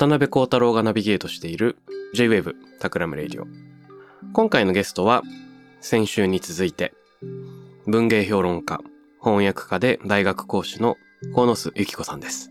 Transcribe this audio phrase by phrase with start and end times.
[0.00, 1.76] 渡邉康太郎がナビゲートしている
[2.14, 3.46] J-Wave TAKRAM RADIO。
[4.32, 5.22] 今回のゲストは
[5.82, 6.94] 先週に続いて
[7.86, 8.80] 文芸評論家、
[9.22, 10.96] 翻訳家で大学講師の
[11.34, 12.50] 鴻巣友季子さんです。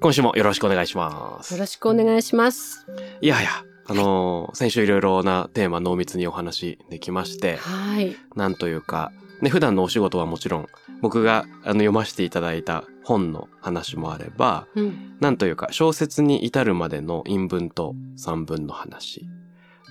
[0.00, 1.54] 今週もよろしくお願いします。
[1.54, 2.84] よろしくお願いします。
[3.20, 3.50] いやいや、
[3.86, 8.16] あのー先週いろいろなテーマ濃密にお話できまして、はい。
[8.34, 10.68] なんというか、ね、普段のお仕事はもちろん、
[11.02, 15.16] 僕があの読ませていただいた本の話もあれば、うん。
[15.20, 19.26] なんというか、小説に至るまでの韻文と散文の話。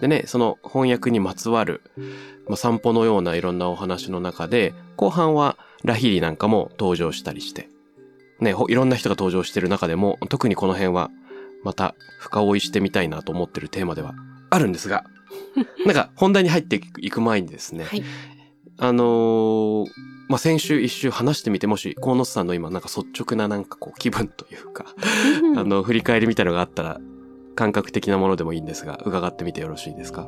[0.01, 1.81] でね、その翻訳にまつわる、
[2.47, 7.69] まあ、散歩のようないろんなお話の中で、後半はラヒリなんかも登場したりして、
[8.39, 11.11] ね、ほいろんな人が登場してる中でも、特にこの辺は、
[11.63, 14.13] また深追いしてみたいなと思ってるテーマでは
[14.51, 15.05] あるんですが、
[15.85, 18.03] なんか本題に入っていく前にですね、はい。
[18.77, 19.85] あのー
[20.27, 24.85] まあ、先週一週話してみて、もし、河野さんの今なんか率直ななんかこう気分というか、
[25.55, 26.99] あの、振り返りみたいなのがあったら、
[27.55, 30.27] 感覚的なものでもいいんですが、伺ってみてよろしいですか？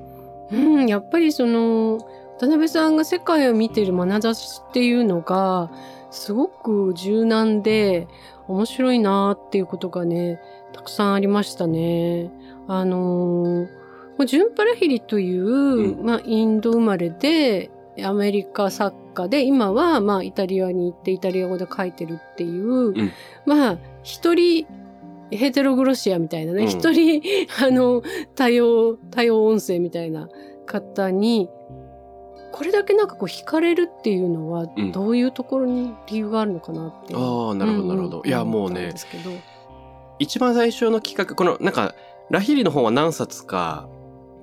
[0.51, 1.97] うん、やっぱりその、
[2.39, 5.71] 渡辺さんが世界を見てる眼差しっていうのが、
[6.11, 8.07] すごく柔軟で
[8.47, 10.39] 面白いなっていうことがね、
[10.73, 12.31] たくさんありましたね。
[12.67, 16.05] あのー、ジュンパラヒリという、うん。
[16.05, 17.71] まあ、インド生まれで、
[18.03, 23.11] アメリカ作家で、今は、まあ、イタリアに行ってイタリア語で書いてるっていう、ん
[23.45, 24.67] まあ、一人、
[25.31, 27.21] ヘテログロシアみたいなね、うん一、人、
[27.63, 28.01] あの、
[28.35, 30.29] 多様、多様音声みたいな
[30.65, 31.49] 方に、
[32.51, 37.19] これだけなんかこう惹かれるっていうのはうん、どういうところに理由があるのかなっていう。
[37.19, 38.23] ああ、なるほど、なるほど。
[38.25, 38.93] いや、もうね
[40.19, 41.93] 一番最初の企画、この、なんか、
[42.29, 43.87] ラヒリの本は何冊か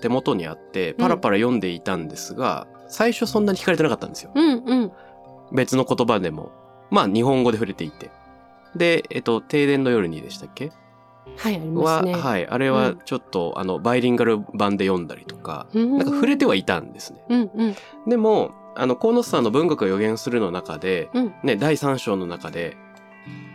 [0.00, 4.31] 手元にあって、パラパラ読んでいたんですが、最初そんなに惹かれてなかったんですよ。
[4.34, 4.93] うんうん。
[5.53, 6.53] 別の言葉でも。
[6.91, 8.10] まあ、日本語で触れていて。
[8.77, 10.71] で、えっと、停電の夜にでしたっけ？
[11.37, 12.15] はい、ありまは、すね。
[12.15, 12.47] はい。
[12.47, 17.25] あれはうんちょっと、あの、バイリンガル版で読んだりとか、うんなんか触れてはいたんですね。
[17.28, 17.75] うんうん
[18.06, 22.76] でも、あの、河野さんの文学を予言するの中で、うんね、第3章の中で、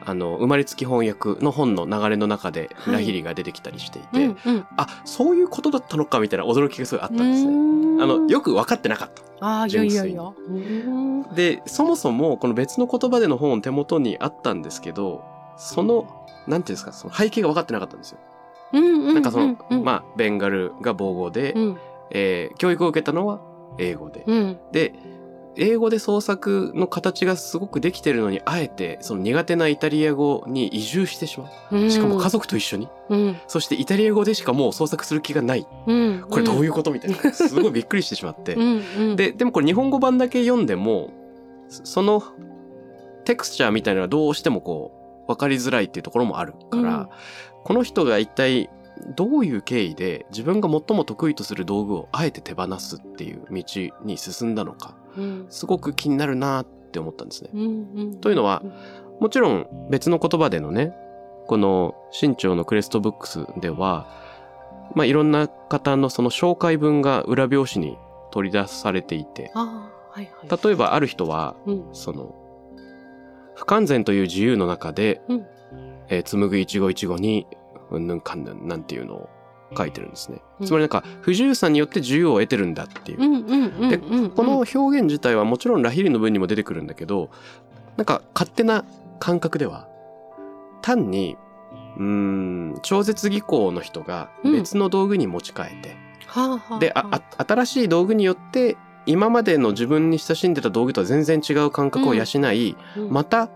[0.09, 4.67] あの、生まれつき翻訳の本の流れの中で、はいラヒリが出てきたりしていて、うんうん。
[4.75, 7.51] あ、そういうことだったのかみたいな驚きがすごいあったんですね。
[7.51, 9.45] ねあの、よく分かってなかった。
[9.45, 10.17] ああ、いやいやい
[11.35, 15.23] で、そもそもこの別の言葉での本手元にあったんですけど、
[15.57, 18.17] その、なんていうんですか、その背景が分かってなかったんですよ。
[18.73, 19.13] うんうん。
[19.13, 21.77] なんかその、うんまあ、ベンガルが母語で、うん
[22.11, 23.39] えー教育を受けたのは
[23.77, 24.23] 英語で。
[24.25, 24.93] うんで、
[25.55, 31.77] 英語で創作の形がすごくできてるのに、あえてその苦手なイタリア語に移住してしまう。
[31.77, 31.91] うん。
[31.91, 32.87] しかも家族と一緒に。
[33.09, 35.67] うんそしてイタリア語でしかもう創作する気がない。
[35.87, 36.25] うん。
[36.29, 37.31] これどういううことみたいな。
[37.31, 38.55] すごいびっくりしてしまって。
[39.15, 41.11] で、でもこれ日本語版だけ読んでも、
[41.67, 42.23] そその
[43.25, 44.91] テクスチャーみたいなのはどうしてもこ
[45.27, 47.09] う、わかりづらいっていうところもあるから、うん
[47.63, 48.69] この人が一体
[49.15, 53.63] どういう経緯で自分が最も得意とする道具をあえて手放すっていう道
[54.03, 54.98] に進んだのか、うん
[55.49, 57.49] すごく気になるなって思ったんですね。
[58.21, 58.63] というのは
[59.19, 60.93] もちろん別の言葉でのね、
[61.47, 64.07] この新潮のクレストブックスでは、
[64.95, 67.97] まあいろんな方のその紹介文が裏表紙に
[68.31, 70.59] 取り出されていて、ああ、はいはい。
[70.63, 71.83] 例えばある人は、うん。
[71.93, 72.35] その、
[73.55, 75.45] 不完全という自由の中で、うん。
[76.07, 77.47] えー紡ぐ一期一会に、
[77.91, 79.29] うんぬんかんぬんなんていうのを
[79.77, 80.41] 書いてるんですね。
[80.59, 83.21] うんつまりなんか、不自由さによって自由を得てるんだっていう。
[83.21, 84.29] うんうんうんでうん。
[84.29, 87.29] この表現自体はもちろんラヒリの文にも出てくるんだけど、
[87.97, 88.85] なんか勝手な
[89.19, 89.87] 感覚では、
[90.81, 91.37] 単に、
[91.97, 95.95] うーん、超絶技巧の人が別の道具に持ち替えて、
[96.27, 96.79] はあはあ。
[96.79, 102.23] でああ新しい道具によって今までの自分に親しんでた道具とは全然違う感覚を養
[102.53, 103.49] い、うんまた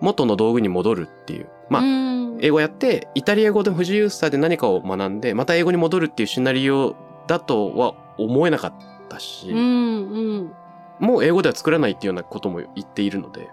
[0.00, 6.96] 元の道具に戻るっていうまあ、うん英語やってイタリア語で不自由さで何かを学んでまた英語に戻るっていうシナリオ
[7.26, 8.74] だとは思えなかっ
[9.08, 9.60] たし、うんう
[10.42, 10.52] ん。
[10.98, 13.48] もう英語では作らないっていうようなことも言っているので、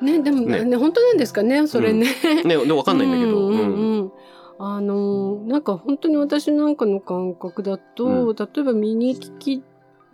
[0.00, 0.64] ねでもね。
[0.64, 2.06] ね本当なんですかねそれね。
[2.44, 4.00] ね、でわかんないんだけど、うんうんうん。
[4.00, 4.12] うん。
[4.58, 9.62] あのなんか本当に私なんかの感覚だと、う例えば右利き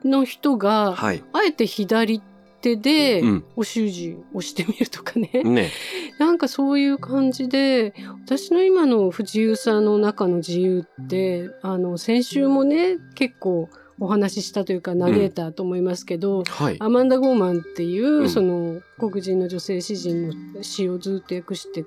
[0.04, 1.22] の人が、はい。
[1.32, 2.22] あえて左
[2.66, 3.44] 手でうん。
[3.54, 5.70] お習字をしてみるとかね、ね。
[6.18, 13.68] なんかそういう感じで私の今の不自由さの中の自由ってあの先週もね結構
[14.00, 16.76] お話ししたというか嘆いたと思いますけど、はい。
[16.80, 21.84] アマンダ・ゴーマンっていう、うんその黒人の女性詩人の詩をずっと訳して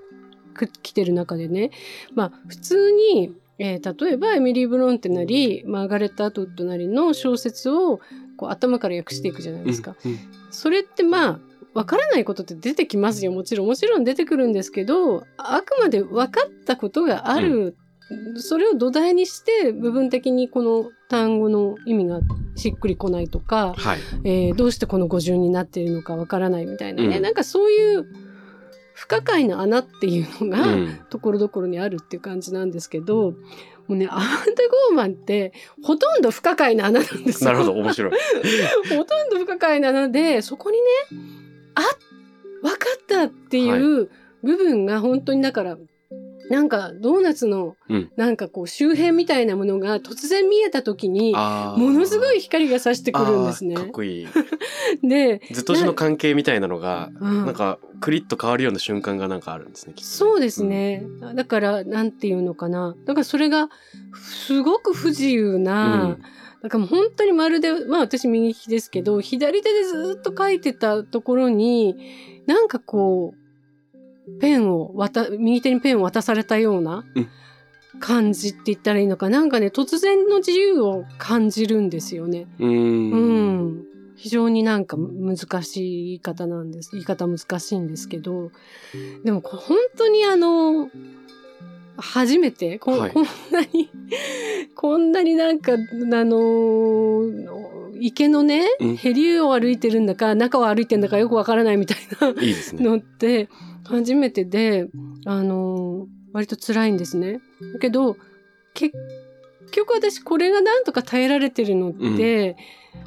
[0.54, 1.72] くきてる中でね
[2.16, 8.00] まあ普通に、えー例えばエミリー・ブロンテなりマーガレット・アトウッドなりの小説を
[8.38, 9.96] こう頭から訳していくじゃないですか。
[10.06, 11.40] うんそれってまあ
[11.74, 13.32] わからないことって出てきますよ。
[13.32, 17.78] もちろんもちろん出てくるんですけどあくまで分かったことがある、
[18.36, 22.20] それを土台にして部分的にこの単語の意味が
[22.56, 24.00] しっくりこないとか、はい。
[24.26, 27.24] えーどうしてこの語順になっているのかわからないみたいなね、うん。
[27.24, 28.06] なんかそういう
[28.96, 31.06] 不可解な穴っていうのうが、ん。
[31.10, 33.34] ところどころにあるっていう感じなんですけど
[33.90, 35.52] もうねアマンダ・ゴーマンって
[35.84, 37.52] ほとんど不可解な穴なんですよ。
[37.52, 38.12] なるほど、面白い。
[38.96, 40.84] ほとんど不可解なのでそこにね
[41.74, 41.82] あ
[42.62, 44.10] 分かったっていう
[44.44, 45.76] 部分が本当にだから
[46.50, 53.88] なんかドーナツのうんなんかこう周辺みたいなものが突然見えた時にものすごい光が差してくるんですねかっ。
[53.88, 54.28] こいい。
[55.08, 60.64] で、ずっとしの関係みたいなのが、うんなんか、クリッと変わるような瞬間がなんかあるんですね、きっとねそうです。
[60.64, 61.04] ね。
[61.36, 62.96] だから、なんていうのかな。
[63.06, 63.70] だからそれが、
[64.16, 66.18] すごく不自由うんな、
[66.62, 71.96] だからもう本当にまるで、まあ私右利きですけど、左手でずっと書いてたところに、
[72.46, 73.49] なんかこう、
[74.40, 77.28] ペンを渡、右手にペンを渡されたようなうん
[78.00, 79.30] 感じって言ったらいいのか。
[79.30, 82.48] なんかね、突然の自由を感じるんですよね。
[82.60, 82.70] うん。
[82.70, 83.12] うん。
[83.12, 83.18] う
[83.82, 83.86] ん。
[84.16, 86.92] 非常になんか難しい言い方なんです。
[86.92, 88.52] 言い方難しいんですけど、
[89.24, 90.90] でも本当にあの、
[91.96, 93.90] 初めてこ,、はいこんなに、
[94.76, 95.78] こんなになんか、あ
[96.26, 97.24] の
[98.02, 102.84] 池のね、うんへりを歩いてるんだか、中を歩いてんだかよくわからないみたいないいですね。
[103.90, 104.88] 初めてで、
[105.26, 107.42] あの割と辛いんですね。
[107.74, 108.16] だけど、
[108.74, 108.96] 結
[109.72, 112.56] 局私これがなんとか耐えられてるのって、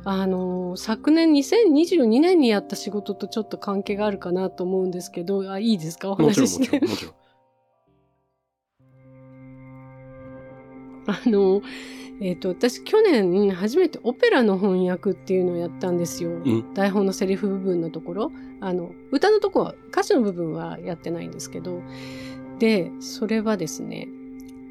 [0.04, 6.10] あの昨年2022年にやった仕事とちょっと関係があるかなと思うんですけど、あ、いいですか？
[6.10, 6.80] お話しして。
[11.06, 11.62] あの、
[12.20, 16.30] えっ、と、私去年初めてオペラの翻訳っていうのをやったんですよ。
[16.30, 18.32] ん台本のセリフ部分のところ。
[18.60, 21.82] あの、歌のとこは、歌詞の部分はやってないんですけど。
[22.58, 24.08] で、それはですね、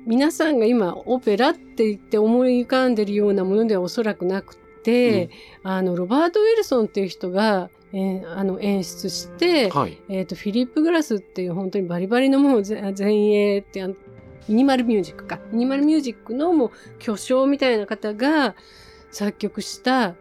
[0.05, 5.29] 皆さんが今オペラって言って思い浮かんでるようなものではおそらくなくて、
[5.63, 9.97] あの、ロバート・ウィルソンっていう人が、えーあの演出して、はい。
[10.07, 13.83] えっ、と、フィリップ・グラスっていう本当にバリバリのもうぜ前衛って
[14.51, 15.39] ミニマルミュージックか。
[15.51, 18.53] ミニマルミュージックのもう巨匠みたいな方が
[19.09, 20.13] 作曲した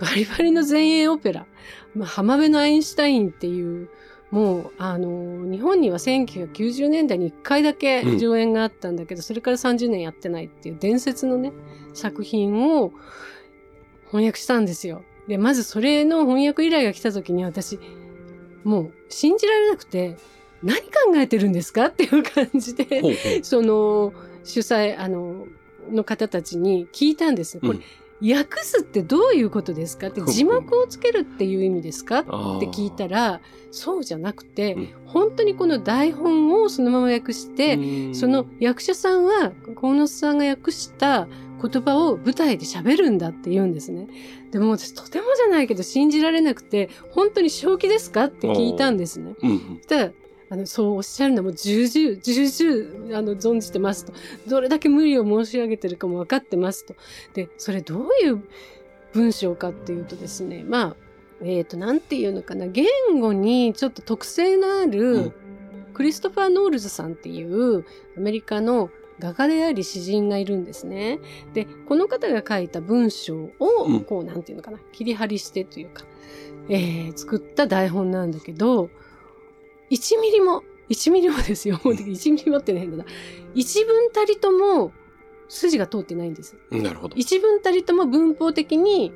[0.00, 1.46] バリバリの前衛オペラ。
[1.96, 3.88] まあ、浜辺のアインシュタインっていう、
[4.30, 11.52] もう、あの、日本には1990年代に1回だけうん上演があったんだけど、それから30年やってないっていう伝説のね、
[11.92, 12.92] 作品を
[14.06, 15.02] 翻訳したんですよ。
[15.26, 17.80] で、まずそれの翻訳依頼が来た時に私、
[18.62, 20.16] もう信じられなくて、
[20.62, 21.86] 何考えてるんですか？
[21.86, 23.44] っていう感じで、ほうほう。
[23.44, 24.12] その
[24.44, 25.46] 主催、あの、
[25.90, 27.58] の方たちに聞いたんです。
[27.60, 27.82] これ、うん
[28.24, 30.06] 訳すってどういうことですか？
[30.06, 32.20] って字幕をつけるっていう意味ですか？
[32.20, 33.40] って聞いたら、
[33.72, 41.26] そうじゃなくて、うん本当にこの台本をそのまま訳して、うんその役者さんは、河野さんが訳した
[41.60, 44.06] 言葉を舞台で喋るんだって言うんですね。
[44.52, 48.26] でも私とてもじゃないけど信じられなくて、本当に正気ですか？
[48.26, 49.34] って聞いたんですね。
[49.42, 49.58] うんうん。
[49.78, 50.12] そしたら、
[50.52, 54.12] あの、そうおっしゃるのも重々、重々、あの、存じてますと。
[54.46, 56.94] どれだけ無理を申し上げてるかも分かってますと。
[57.32, 58.42] で、それどういう
[59.14, 60.96] 文章かっていうとですね、まあ、
[61.42, 62.84] えっ、と、なんていうのかな、言
[63.18, 65.34] 語にちょっと特性のあうるん、
[65.94, 67.86] クリストファー・ノールズさんっていう、
[68.18, 68.90] アメリカの
[69.20, 71.20] 画家であり詩人がいるんですね。
[71.54, 76.04] で、この方が書いた文章を、うんこう、なんていうのかな、切り張りしてというか、
[76.68, 78.90] えー作った台本なんだけど、
[79.92, 81.76] 1ミリも、1ミリもですよ。
[81.84, 83.04] 1ミリもって変だな。
[83.54, 84.92] 一文たりとも
[85.48, 86.56] 筋が通ってないんです。
[86.70, 87.16] なるほど。
[87.16, 89.12] 一文たりとも文法的に、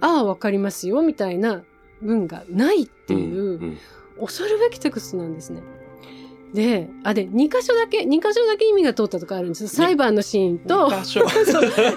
[0.00, 1.64] ああ、わかりますよ、みたいな
[2.02, 3.78] 文がないっていう、んん
[4.20, 5.62] 恐るべきテクストなんですね。
[6.52, 9.68] で、あ、で、2箇所だけ、2箇所だけ意味が通ったとかあるんですよ。
[9.68, 10.90] 裁判のシーンと、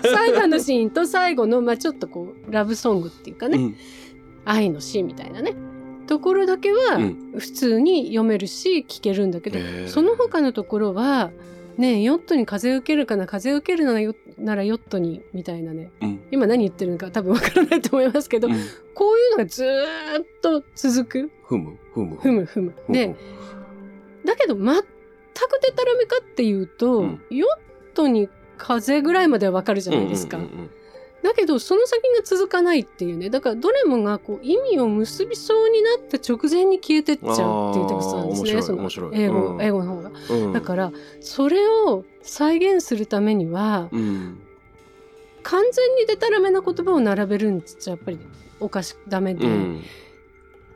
[0.04, 3.76] 裁判のシーンと最後の、まあちょっとこう、ラブソングっていうかね、うん
[4.44, 5.54] 愛の詩みたいなね、
[6.12, 7.32] ところだけはうん。
[7.39, 9.88] 普通に読めるし、聞けるんだけど、へー。
[9.88, 11.32] その他のところは、
[11.77, 16.22] ねヨットに風受けるかな、風受けるならヨならヨットに、みたいなね、うん。
[16.30, 18.56] 今何言ってるのか多分わからないと思いますけど、うん。
[18.94, 21.32] こういうのがずーっと続く。
[21.46, 22.18] ふむふむ。
[22.18, 22.74] ふむふむ。
[22.86, 22.94] ふむ。
[22.94, 23.15] で、
[24.25, 24.82] だけど全く
[25.62, 27.22] デタラメかっていうと、うん。
[27.30, 28.27] ヨットに
[28.58, 30.36] 風ぐらいまではわかるじゃないですか。
[30.36, 30.70] うんうんうん
[31.24, 33.30] だけど、その先が続かないっていうね。
[33.30, 38.62] だから、どれもがこう意味を結びそうになった直前に消えてっちゃうっていうテクストなんですね。
[38.62, 40.12] その英語、うん英語の方が。
[40.30, 44.40] うんだから、それを再現するためには、うん
[45.44, 48.20] 完全にデタラメな言葉を並べるんじゃやっぱり
[48.60, 49.84] おかしくダメで、うん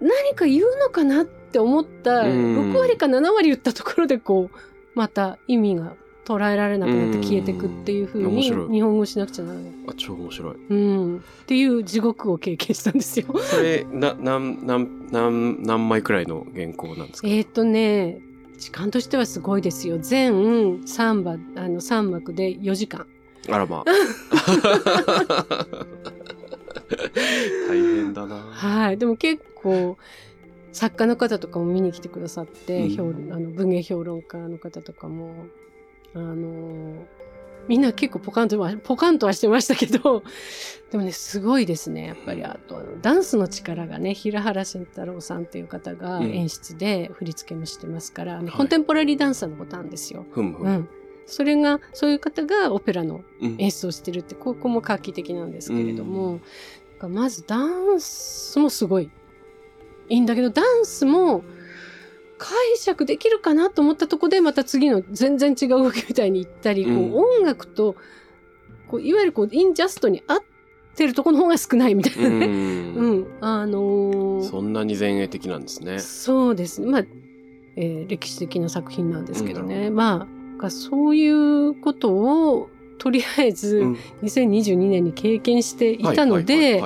[0.02, 4.58] 何か言うのかなって思ったうん6割か7割言ったところでこう
[4.94, 5.94] また意味が
[6.26, 9.72] 捉えられなくなって消えてくっていう風にうん面白い日本語しなくちゃならない。
[9.88, 13.28] あ超面白いうん、っていう地獄を経験したんですよ。
[13.40, 17.28] それな何何何何枚くらいの原稿なんですか？
[17.28, 18.20] えっとね
[18.58, 19.98] 時間としてはすごいですよ。
[20.00, 20.34] 全
[20.82, 23.06] 3話あの3幕で4時間。
[23.50, 23.86] あらまあ
[27.70, 28.98] 大変だなはい。
[28.98, 29.98] でも結構
[30.72, 35.46] 作家の方とかも見に来てくださって、うん評あの文芸評論家の方とかも
[36.16, 37.06] あの
[37.68, 40.24] みんな結構ポカンとはポカンとはしてましたけど
[40.92, 42.44] でもねすごいですねやっぱり。
[42.44, 46.32] あとダンスの力がね平原慎太郎さんっていう方がうん。
[46.32, 48.58] 演出で振り付けもしてますから、あのはい。
[48.58, 50.26] コンテンポラリーダンサーのことなんですよ。
[50.32, 50.70] ふむふむ。
[50.70, 50.90] うん、
[51.26, 53.56] それがそういう方がオペラのうん。
[53.58, 56.40] 演出をしてるってここも画期的なんですけれども、
[56.96, 59.10] だからまずダンスもすごい。
[60.08, 61.44] いいんだけどダンスも
[62.38, 67.12] 解釈できるかなと思ったとこでまた次の全然違う動きみたいに行ったり、うん。
[67.12, 67.96] こう音楽と
[68.88, 70.40] こういわゆるこうインジャストに合っ
[70.96, 72.46] てるところの方が少ないみたいなね。
[72.46, 72.96] うん。
[72.96, 76.00] うん、あのーそんなに前衛的なんですね。
[76.00, 76.88] そうですね。
[76.88, 77.06] まあ、
[77.76, 79.96] えー歴史的な作品なんですけどうん。
[79.96, 80.28] ま
[80.58, 83.98] あ、がそういうことを、とりあえず、うん。
[84.24, 86.82] 2022年に経験していたので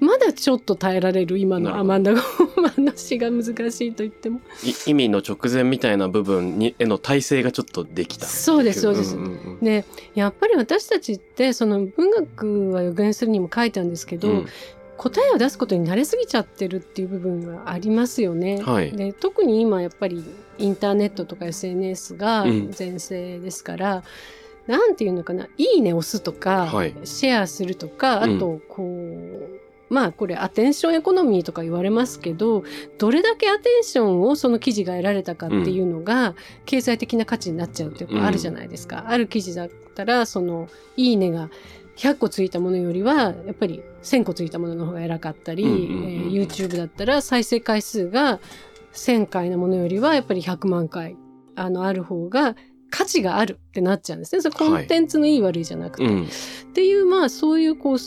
[0.00, 4.40] まだちょっと耐えられる今のアマンダ・ゴーマンの詩が難しいと言っても。
[4.64, 8.26] い意味の直前みたいな部分にへの体制がちょっとできた。
[8.26, 9.16] そうですそうです。
[9.16, 9.84] んんうんで、
[10.14, 14.46] やっぱり私たちって、その文学は予言するにも書いたんですけど、うん。
[14.96, 18.60] 答えを出すことに慣れすぎちゃってるっていう部分がありますよね。
[18.62, 18.90] はい。
[18.90, 20.24] で特に今やっぱり
[20.58, 22.72] インターネットとか SNS がうん。
[22.72, 24.02] 全盛ですから、
[24.66, 26.94] なんていうのかな「いいね」押すとか、はい。
[27.04, 28.38] シェアするとかあうん。
[28.40, 29.60] とこう、
[29.90, 32.64] まあこれアテンションエコノミーとか言われますけど
[32.98, 36.34] どれだけアテンションをその記事が得られたかっていうのが、
[36.66, 39.06] 経済的な価値になっちゃうっていうのがあるじゃないですか。
[39.08, 41.50] ある記事だったらその「いいね」が
[41.96, 48.40] 100個ついたものよりはやっぱり1000個ついたものの方が偉かったり、うんうんうんえー YouTube だったら再生回数が
[48.92, 51.16] 1000回のものよりはやっぱり100万回
[51.56, 52.54] あのある方が
[52.90, 54.40] 価値があるってなっちゃうんですね。
[54.40, 56.04] それコンテンツのいい悪いじゃなくて。
[56.04, 56.26] うんっ
[56.72, 57.98] ていうまあそういうこう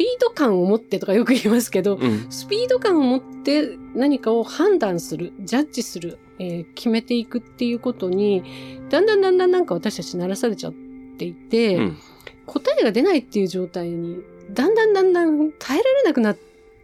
[0.00, 2.26] ピード感を持ってとかよく言いますけど、うん。
[2.30, 8.42] スピード感を持って何かを判断する、ジャッジする、えー決めていくっていうことに、
[8.88, 10.72] だんだんだんだんなんか私たち慣らされちゃっ
[11.18, 11.98] ていて、うん。
[12.46, 16.38] 答えが出ないっていう状態に、だんだんだんだん耐えられなくなっ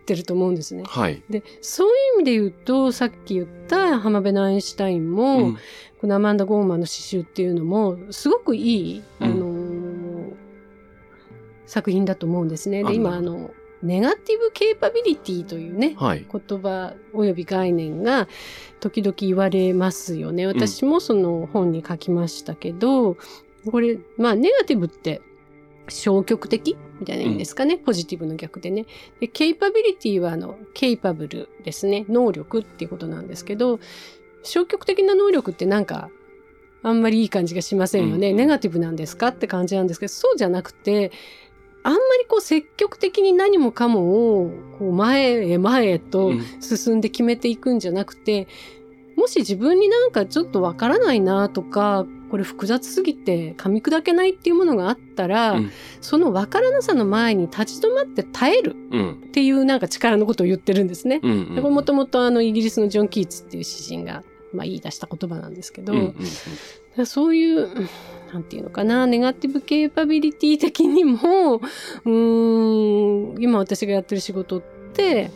[0.05, 0.83] てると思うんですね。
[0.85, 1.23] はい。
[1.31, 5.57] で、そういう意味で言うと、さっき言った浜辺のアインシュタインも、うん。
[6.03, 9.27] このアマンダ・ゴーマンの詩集っていうのも、すごくいい、うん。
[9.27, 9.46] あのー
[11.67, 12.83] 作品だと思うんですね。
[12.85, 13.51] あで、今、あの、
[13.83, 18.27] ネガティブ・ケーパビリティというね、はい言葉及び概念が
[18.81, 20.47] 時々言われますよね。
[20.47, 23.17] 私もその本に書きましたけど、
[23.71, 25.21] これ、まあ、ネガティブって
[25.89, 27.77] 消極的みたいな意味ですかね。
[27.77, 28.87] ポジティブの逆でね。
[29.21, 32.07] で、ケイパビリティはあの、ケイパブルですね。
[32.09, 33.79] 能力っていうことなんですけど、
[34.43, 36.11] 消極的な能力ってなんか、
[36.83, 38.31] あんまりいい感じがしませんよね。
[38.31, 41.11] うんネガティブなんですかって感じなんですけど、そうじゃなくて、
[41.87, 46.45] あんまりこう積極的に何もかもをこう前へ前へとうん。
[46.61, 48.49] 進んで決めていくんじゃなくて、
[49.17, 55.71] もし自分になんかちょっとわからないなとか、これ複雑すぎて噛み砕けないっていうものがあったら、うん。
[56.01, 59.13] そのわからなさの前に立ち止まって耐えるうん。
[59.13, 61.21] っていうなんか力のことを言ってるんですね。
[61.21, 66.15] これもともとあのイギリスのジョン・キーツっていう詩人が、まあ、言い出した言葉なんですけど、うんうん
[66.97, 67.89] だからそういう、うん
[68.37, 71.57] なんていうのかな、ネガティブケーパビリティ的にも、
[72.05, 74.63] うーん、今私がやってる仕事っ
[74.93, 75.31] て、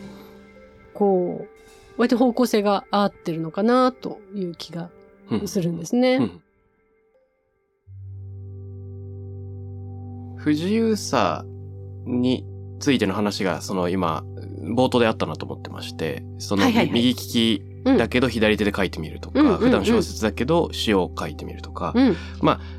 [0.92, 1.48] こう、
[1.96, 4.90] 割と方向性が合ってるのかなという気が
[5.30, 6.16] うんするんですね。
[6.16, 6.42] うん
[10.36, 11.44] 不自由さ
[12.06, 12.46] に
[12.78, 14.24] ついての話が、その今、
[14.74, 19.58] 冒頭であったなと思ってまして、その、右利きだけど左手で書いてみるとか、うんうんうん。
[19.58, 22.16] 普段小説だけど詩を書いてみるとか、うん。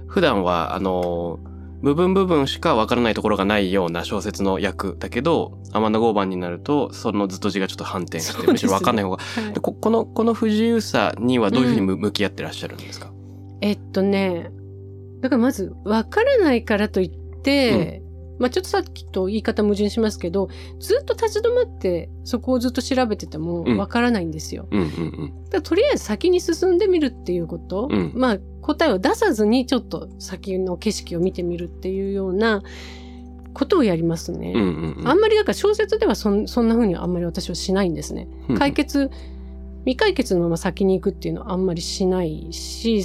[0.07, 9.17] 普段は、あのー部分部分しかわからないところがないような小説の役だけど、アマンダ・ゴーバンになると、そのずっと字がちょっと反転して、むしろわかんない方が。
[9.17, 9.53] はい。
[9.53, 13.11] でここの、この不自由さにはどういうふうにむ向き合ってらっしゃるんですか、
[13.61, 14.51] えっとね、
[15.21, 18.03] だからまず、わからないからといって、
[18.41, 24.67] まあちょっとさっきと言い方矛盾しますけど、ずっと立ち止まって、そこをずっと調べててもうんわからないんですよ。
[25.63, 32.61] とりあえず先に進んでみるっていうこと、うんまあ答えを出さずにちょっと先の景色を見てみるっていうような
[33.53, 34.53] ことをやりますね。
[35.03, 38.27] あんまりだから小説ではそんそんな風にはあんまり私はしないんですね。
[38.49, 39.11] うん解決、
[39.85, 43.03] 未解決のまま先に行くっていうのはあんまりしないし、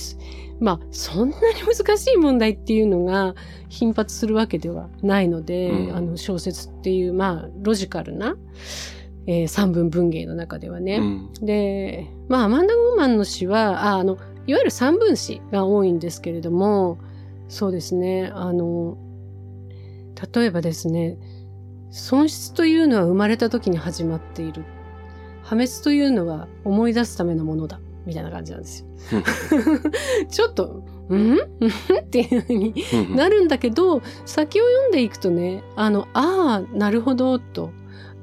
[0.60, 3.34] まあそんなに難しい問題っていうのが
[3.68, 8.36] 頻発するわけではないので、うんあの小説っていうまあロジカルな、
[9.26, 10.96] えー三文文芸の中ではね。
[10.96, 16.98] うんで、まあ、アマンダ・ゴーマンの詩は、ああの、いわゆる三分詩が多いんですけれども、
[17.48, 18.96] そうですね、あの、
[20.34, 21.18] 例えばですね、
[21.90, 24.64] 損失というのは生まれた時に始まっている。
[25.42, 27.80] 破滅というのは思い出すためのものだ。
[28.06, 29.22] みたいな感じなんですよ。
[30.30, 31.32] ちょっと、うん？
[31.32, 31.34] う
[31.66, 32.72] んっていうふうに
[33.08, 37.70] うんなるんだけど、先を読んでいくとね、あの、ああ、なるほど、と。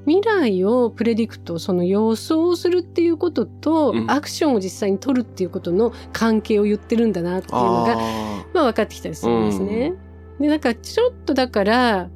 [0.06, 9.94] 未来をプレディクト、その予想するっていうことと、うんアクションを実際に取るっていうことの関係を言ってるんだなっていうのが、あまあ分かってきたりするんですね。
[10.40, 12.10] で、なんかちょっとだから、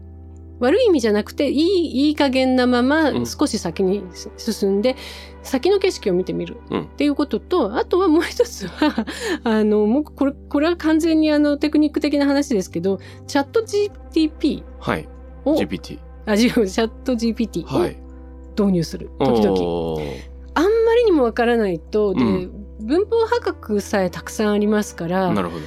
[0.60, 4.04] 悪い意味じゃなくて、いい、いい加減なままうん少し先に
[4.38, 4.96] 進んで、
[5.44, 9.06] 先の景色を見てみるうんっていうことと、あとはもう一つは、
[9.44, 15.08] あの、もうこれ、これは完全にあのテクニック的な話ですけど、チャット GTP ーはい。
[15.46, 16.00] を、GPT。
[16.26, 17.98] あ、違う、チャット GPT をはい。
[18.60, 19.10] 導入する。
[19.20, 19.62] 時々。
[19.62, 20.02] おー
[20.56, 25.66] あんまりにもわからないと、で、うん文法破格さえたくさんありますから、なるほど。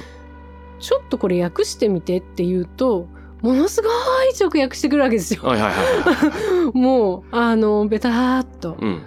[0.79, 3.07] ちょっとこれ訳してみてって言うと、
[3.41, 3.91] ものすごい
[4.39, 5.41] 直訳してくるわけですよ。
[6.73, 9.01] もう、あの、ベターっと、うん。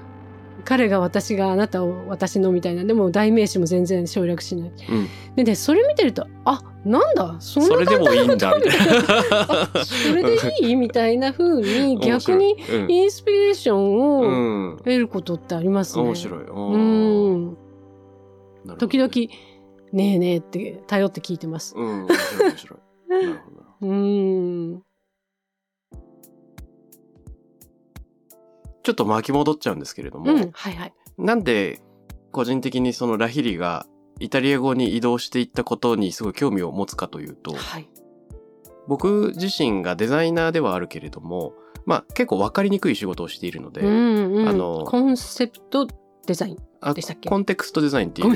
[0.64, 4.70] 彼が私があなたを私のみたいな、でも代名詞も全然省略しない。
[4.70, 5.08] うん。
[5.36, 8.78] でね、それ見てると、あ、なんだ、そんなそれでもいいんだ、みたい
[9.30, 9.84] あな。
[9.84, 10.76] それでいい？
[10.76, 12.56] みたいな風に 逆に
[12.88, 13.96] インスピレーション
[14.70, 14.76] うを。
[14.78, 16.02] 得ることってありますね。
[16.02, 16.44] 面白い。
[16.44, 17.46] ううん。
[17.48, 17.56] ん。
[18.78, 19.10] 時々、
[19.92, 21.74] ねえねえって頼って聞いてます。
[21.76, 22.06] うん。
[22.06, 22.08] 面
[22.56, 23.63] 白いなるほど。
[23.80, 24.82] うん。
[28.82, 30.50] ちょっと巻き戻っちゃうんですけれども、うん。
[30.52, 30.94] はいはい。
[31.16, 31.80] なんで
[32.32, 33.86] 個人的にそのラヒリが
[34.20, 37.88] イタリア語に移動していったことにすごい興味を持つかというと、はい。
[38.86, 41.54] 僕自身がデザイナーではあるけれども、
[41.86, 44.48] まあ結構分かりにくい仕事をしているので、うんうん。
[44.48, 45.86] あのコンセプト
[46.26, 46.58] デザイン。
[46.80, 47.30] あでしたっけ？
[47.30, 48.28] コンテクストデザインっていう。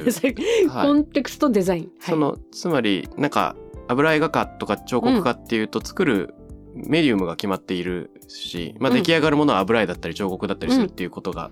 [0.71, 1.85] はいコンテクストデザイン。
[1.85, 3.55] はいその、つまり、なんか、
[3.89, 6.35] 油絵画家とか彫刻家っていうと、作る
[6.75, 11.51] メディウムが決まっているし、まあ、うん出来上がるものは油絵だったり彫刻だったりするっていうことが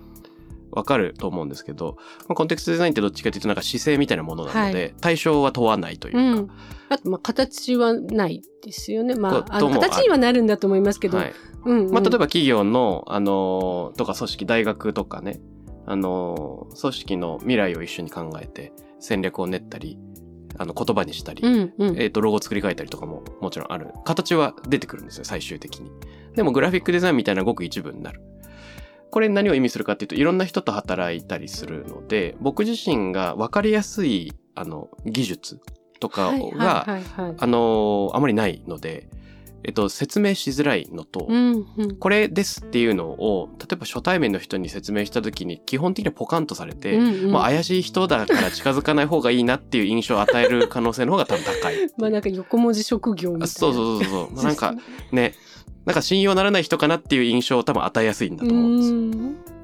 [0.71, 1.97] わかると思うんですけど、
[2.27, 6.49] まあ、コンテクストデザインってどっちかというと、なんか姿勢みたいなものなので、は対象は問わないというか、うん。
[6.89, 9.15] あと、まあ、形はないですよね。
[9.15, 11.17] まあ、あ形にはなるんだと思いますけど。
[11.17, 11.33] はい。
[11.65, 11.91] うん、うん。
[11.91, 15.39] まあ、例えば企業の、あのーとか組織、大学とかね、
[15.85, 19.97] あのー組織の未来を一緒に考えて、戦略を練ったり、
[20.57, 22.01] あの、言葉にしたり、うん、うん。
[22.01, 23.91] えっ、と、ロゴ作り変えたりとかももちろんある。
[24.05, 25.91] 形は出てくるんですよ、最終的に。
[26.35, 28.21] でも、グラフィックデザインみたいなごく一部になる。
[29.09, 35.61] これ何を意味するかっていうと、いろんな人と働いたりするので、僕自身が分かりやすい、あの、技術
[35.99, 37.35] とかが、はいはいはいはい。
[37.37, 39.09] あのーあまりないので、
[39.67, 41.95] えっと、説明しづらいのと、うん、うん。
[41.97, 51.75] これですっていうのを、例えば初対面の人に説明した時に、基本的にはポカンとされて、うんうん怪しい人だから近づかない方がいいなっていう印象を与える可能性の方が多分高い。
[51.99, 53.45] まあなんか横文字職業みたいな。
[53.45, 54.31] あそうそうそうそう。
[54.33, 54.73] まあなんか
[55.11, 55.35] ね、
[55.85, 58.95] なんか信用ならない人かなっていう印象を多分与えやすいんだと思うんですよ。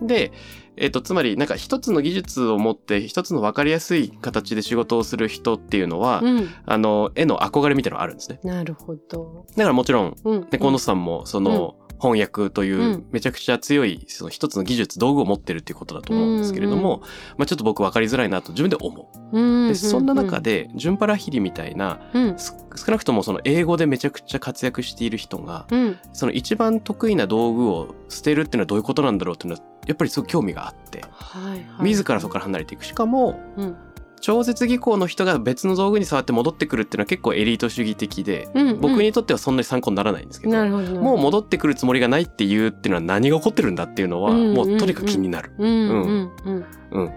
[0.04, 0.08] ん。
[0.08, 0.34] で、
[0.76, 6.50] えっ、と、つまりなんか一つの技術を持って一つの分かりやすい形で仕事をする人っていうのは、うん。
[6.66, 8.40] あの、絵の憧れみたいなのがあるんですね。
[8.44, 9.46] なるほど。
[9.56, 10.42] だからもちろん、うん。
[10.42, 13.06] ね、河野さんもその、翻訳といううん。
[13.12, 17.02] めちゃくちゃ強いその一つの技術道具を持ってるっていうことだと思うんですけれども、
[17.38, 19.38] まあ、ちょっと僕分かりづらいなと自分で思う。
[19.38, 22.38] うんでそんな中、でジュンパラヒリみたいなうん。
[22.38, 25.98] す少なくともその英語でめちゃくちゃ活躍している人がうん。
[26.12, 32.86] その一番得意な道具を捨てるっていうのはどういうことなんだろうっていうのはやっぱりすごく興味があってはいはい、自らそこから離れていく。
[32.86, 33.76] しかもうん
[34.24, 38.80] 超絶技巧の人が別の道具に触って戻ってくるっていうのは結構エリート主義的でうんうん。
[38.80, 44.56] 僕にとってはそんなに参考にならないんですけどもう戻ってくるつもりがないっていうっていうのは何が起こってるんだっていうのはうんうんうん。
[44.56, 45.52] もうとにかく気になる。
[45.58, 47.12] うんうんうんうん。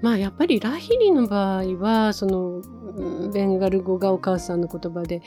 [0.00, 5.20] まあやっぱりラヒリの場合はそのうんベンガル語がお母さんの言葉で、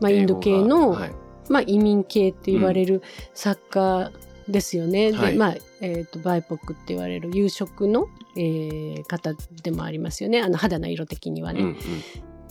[0.00, 1.14] まあ、インド系の、がはい。
[1.50, 3.02] まあ、移民系って言われる
[3.34, 4.12] 作家
[4.48, 5.12] ですよね。
[5.12, 5.32] はい。
[5.32, 11.60] でまあえー、とバイポックって言われる有色の、えー方でもありますよねあの肌の色的にはね。
[11.60, 11.76] うんうん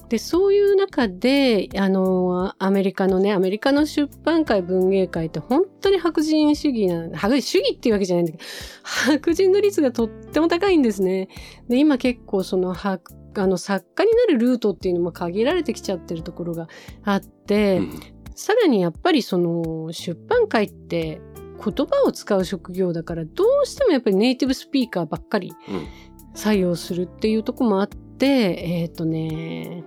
[0.10, 8.44] でそういう中であのアメリカのねアメリカの出版界文芸界って本当に白人主義な白人主義っていうわけじゃないんだけど
[8.84, 11.30] 白人の率がとっても高いんですね。
[11.70, 16.68] で今結構その白あの作家になるルートっていうのも限られてきちゃってるところが
[17.04, 18.00] あって、うん
[18.40, 21.20] さらにやっぱりその出版界って
[21.64, 25.88] 言葉を使う職業だからどうしてもやっぱりネイティブスピーカーばっかりうん
[26.36, 29.84] 採用するっていうところもあってえっ、とね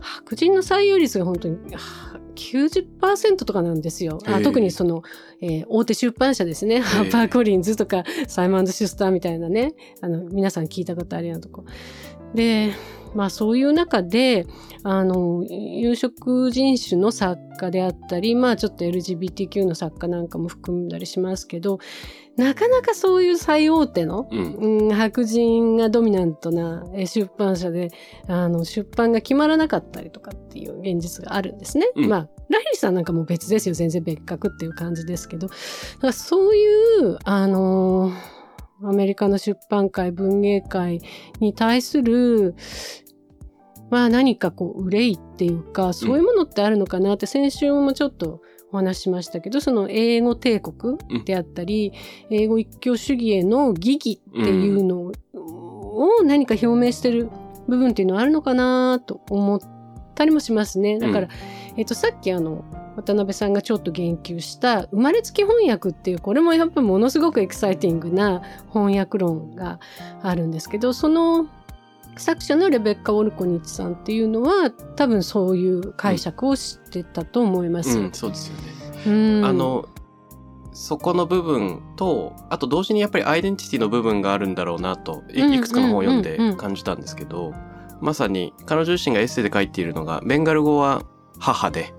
[0.00, 1.80] 白人の採用率が本当には
[2.38, 4.18] 90%とかなんですよ。
[4.26, 5.02] あ特にその、
[5.42, 6.80] えー大手出版社ですね。
[6.80, 9.74] ハーパーコリンズとかサイモンシュスターみたいなね。
[10.00, 11.64] あの皆さん聞いたことあるようなとこ。
[12.34, 12.72] で、
[13.14, 14.46] まあそういう中で、
[14.82, 21.78] あの、有色人種の作家であったり、まあちょっと LGBTQ の作家なんかも含んだりしますけど、
[22.36, 24.52] なかなかそういう最大手の、うん。
[24.84, 27.90] うん、白人がドミナントなえー出版社で
[28.28, 31.90] あの出版が決まらなかったりとかっていう現実があるんですね。
[31.96, 32.08] うん。
[32.08, 33.74] まあラヒリさんなんかもう別ですよ。
[33.74, 35.48] 全然別格っていう感じですけど。
[35.48, 36.66] だからそうい
[37.06, 38.37] うあのー
[38.82, 41.00] アメリカの出版界文芸界
[41.40, 42.54] に対する
[43.90, 51.92] まあ何かこう憂いっていうかそういうものってあるのかなって先週もちょっとお話ししましたけどその英語帝国であったり、
[52.30, 57.30] 英語一強主義への疑義っていうのを,、何か表明してる
[57.66, 59.60] 部分っていうのはあるのかなと思っ
[60.14, 60.98] たりもしますね。
[60.98, 61.28] だから、
[61.76, 62.64] えっとさっきあの
[63.02, 69.78] 渡辺さんがちょっと言及した生まれつき翻訳っていうこれもやっぱりものすごくエキサイティングな翻訳論が
[70.22, 71.46] あるんですけどその
[72.16, 77.96] 作者のレベッカ・ウォルコニッチさんっていうのは多分そういう解釈をしてたと思います。
[77.96, 78.62] うん、そうですよね。
[79.06, 79.88] うんあの
[80.72, 87.52] そこの部分とあと同時にやっぱりアイデンティティの部分があるんだろうなといくつかの本を読んでうんうんうん感じたんですけど、
[88.00, 91.02] まさに彼女自身がエッセイで書いているのがベンガル語は
[91.38, 91.94] 母で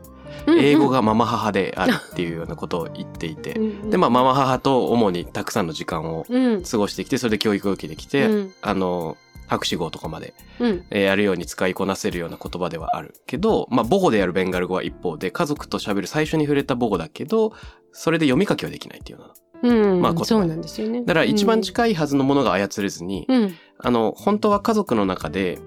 [0.48, 6.64] 英語がママ母であるっていうようなことを言っていて、でまあママ母と主にたくさんの時間をうん。
[6.64, 8.54] 過ごしてきてそれで教育を受けてきて、うん。
[8.62, 10.86] あの博士号とかまで、うん。
[10.90, 17.54] えーやるように使いこなせるような言葉ではあるけど、まあ、母語であるベンガル語は一方で家族と喋る最初に触れた母語だけど
[17.92, 20.02] それで読み書きはできないっていうようなうん。
[20.02, 21.02] まあそうなんですよね。
[21.02, 23.56] だから一番い、近いはずのものが操れずに、うん。
[23.80, 25.60] あの本当は家族の中で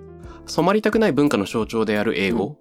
[0.46, 2.58] 染まりたくない文化の象徴である英語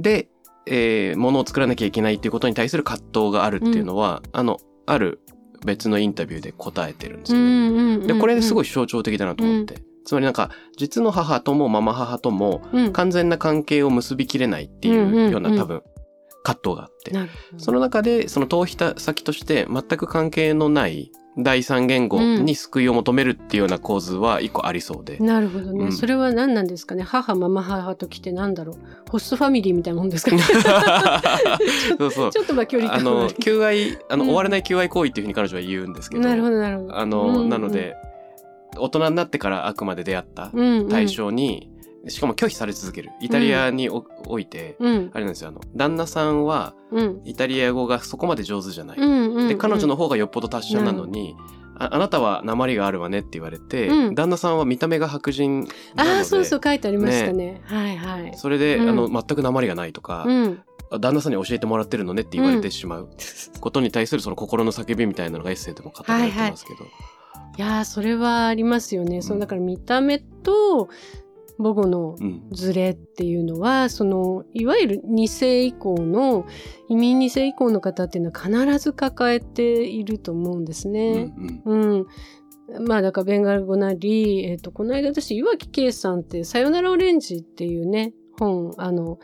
[0.00, 0.28] で、
[0.66, 5.20] えーものを作らなきゃいけないっていうことに対する葛藤があるっていうのは、あのある
[5.64, 7.68] 別のインタビューで答えてるんですうよね。
[7.68, 12.92] んうんうんでこれすごい、い象徴的だなと思って、つまりなんか実の母ともママ母ともうん。
[12.92, 15.56] 完全な関係を結びきれないっていうようなうんうん。
[15.56, 15.82] うん多分
[16.44, 17.12] 葛藤があって、
[17.56, 25.18] その中でその逃避先として全く関係のない第三言語に救いを求めるっていうような構図は一個ありそうで。
[25.18, 25.92] なるほどね、うん。
[25.92, 27.02] それは何なんですかね？
[27.02, 28.76] 母ママ母と来てなんだろう？
[29.10, 30.42] ホストファミリーみたいなもんですかね。
[31.98, 32.30] そうそう。
[32.30, 34.28] ちょっとまあ距離あの求愛あの、うん。
[34.28, 36.98] 終わらない求愛行為っていうふうに彼女は言うんですけど、なるほどなるほど。
[36.98, 37.48] あの、うんうん。
[37.48, 37.96] なので
[38.76, 40.88] 大人になってからあくまで出会ったうんうん。
[40.88, 41.70] 対象に、
[42.08, 43.10] しかも拒否され続ける。
[43.20, 45.10] イタリアにお,、おいて、うん。
[45.12, 45.48] あれなんですよ。
[45.48, 47.20] あの旦那さんはうん。
[47.24, 49.48] イタリア語がそこまで上手じゃない、うんうん。
[49.48, 51.36] で彼女の方がよっぽど達者なのに、
[51.76, 54.14] ああなたは鉛があるわねって言われて、うん。
[54.14, 55.60] 旦那さんは見た目が白人
[55.94, 57.62] なのでああそうそう書いてありましたね。
[57.64, 58.32] はいはい。
[58.36, 58.88] それで、うん。
[58.88, 60.62] あの全く鉛がないとか、うん。
[61.00, 63.08] 旦那さんに教えてもらってるのねって言われてしまう
[63.60, 66.86] ことに対するその心の叫びみたいなのがエッセイでも語られてますけど、い
[67.56, 70.88] やーそれはありますよね、そのだから見た目と
[71.58, 76.46] 母語のうんズレっていうのはそのいわゆる2世以降の
[76.88, 81.34] 移民2世以降の方っていうのは必ず抱えていると思うんですうんね。
[81.64, 82.06] うんうん
[82.86, 89.18] まあだからベンガル語なり、えっとこの間私岩城圭さんって「さよならオレンジ」っていうね本あの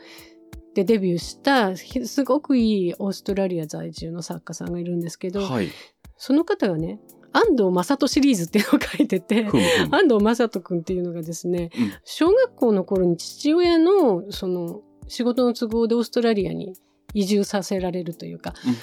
[0.75, 5.69] でデビューしたひすごくいいオーストラリア在住の作家さんがいるんですけど、はい。
[6.17, 6.99] その方がね
[7.33, 9.47] 安藤正人シリーズっていうのを書いてて
[9.91, 11.93] 安藤正人君っていうのがですね、うん。
[12.03, 16.73] 小学校の頃に父親のその仕事の都合でオーストラリアに
[17.13, 18.75] 移住させられるというか、うん。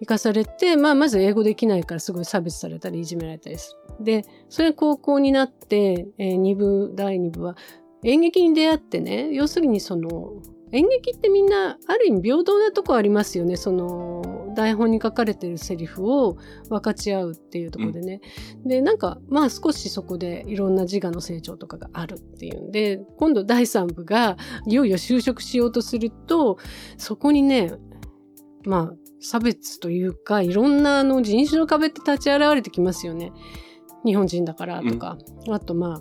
[0.00, 4.04] 行かされて、まあ、まず英語できないからすごい差別されたりいじめられたりする。
[4.04, 7.56] でそれ高校になって、え2部第2部は
[8.02, 10.32] 演劇に出会ってね要するにその
[10.72, 13.56] 演劇ってみんなある意味平等なとこありますよね。
[13.56, 16.36] その台本に書かれてるセリフを
[16.68, 18.20] 分かち合うっていうところでね、
[18.64, 24.36] でなんかまあ少しそこでいろんな自我の成長とかがあるっていうんで今度第3部が
[24.66, 26.58] いよいよ就職しようとすると
[26.96, 27.72] そこにね
[28.64, 33.32] まあ差別というかいろんなあの人種の壁って立ち現れてきますよね。
[34.04, 35.18] 日本人だからとか、
[35.50, 36.00] あとま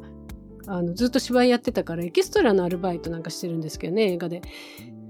[0.68, 4.42] ああのずっと芝居やってたからエキストラのアルバイトなんかしてるんですけどね映画で。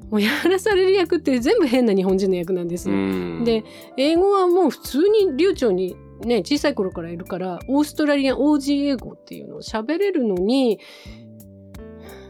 [0.09, 2.97] もうやらされる役って全部変な日本人の役なんですうよ。
[2.99, 3.43] ん。
[3.43, 3.63] で
[3.97, 10.79] 英語はもう普通に流暢にね小さい頃からいるからオーストラリアン OG 英語っていうのを喋れるのに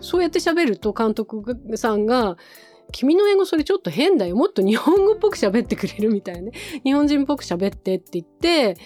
[0.02, 2.38] そうやって喋ると監督さんが
[2.92, 4.36] 「君の英語それちょっと変だよ。
[4.36, 6.52] もっと日本語っぽく喋ってくれる」みたいなね。
[6.84, 8.78] 日本人っぽく喋ってって言って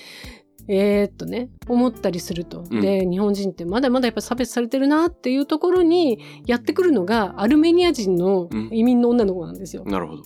[0.68, 9.84] えー、っとね思ったりすると、うんで日本人ってまだまだやっぱ差別されてるなっていうところにやってくるのがアルメニア人の移民の女の子なんですよ。
[9.86, 10.24] なるほど。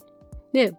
[0.53, 0.73] で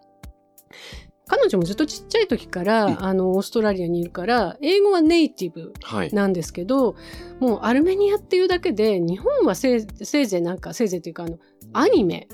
[1.27, 6.13] 彼女もずっとちっちゃい時から、うんあのオーストラリアにいるから英語はネイティブはい。
[6.13, 6.95] なんですけど
[7.39, 11.37] もうアルメニアっていうだけで日本はせいせいぜいなんかせいぜいというかあの
[11.73, 12.27] アニメ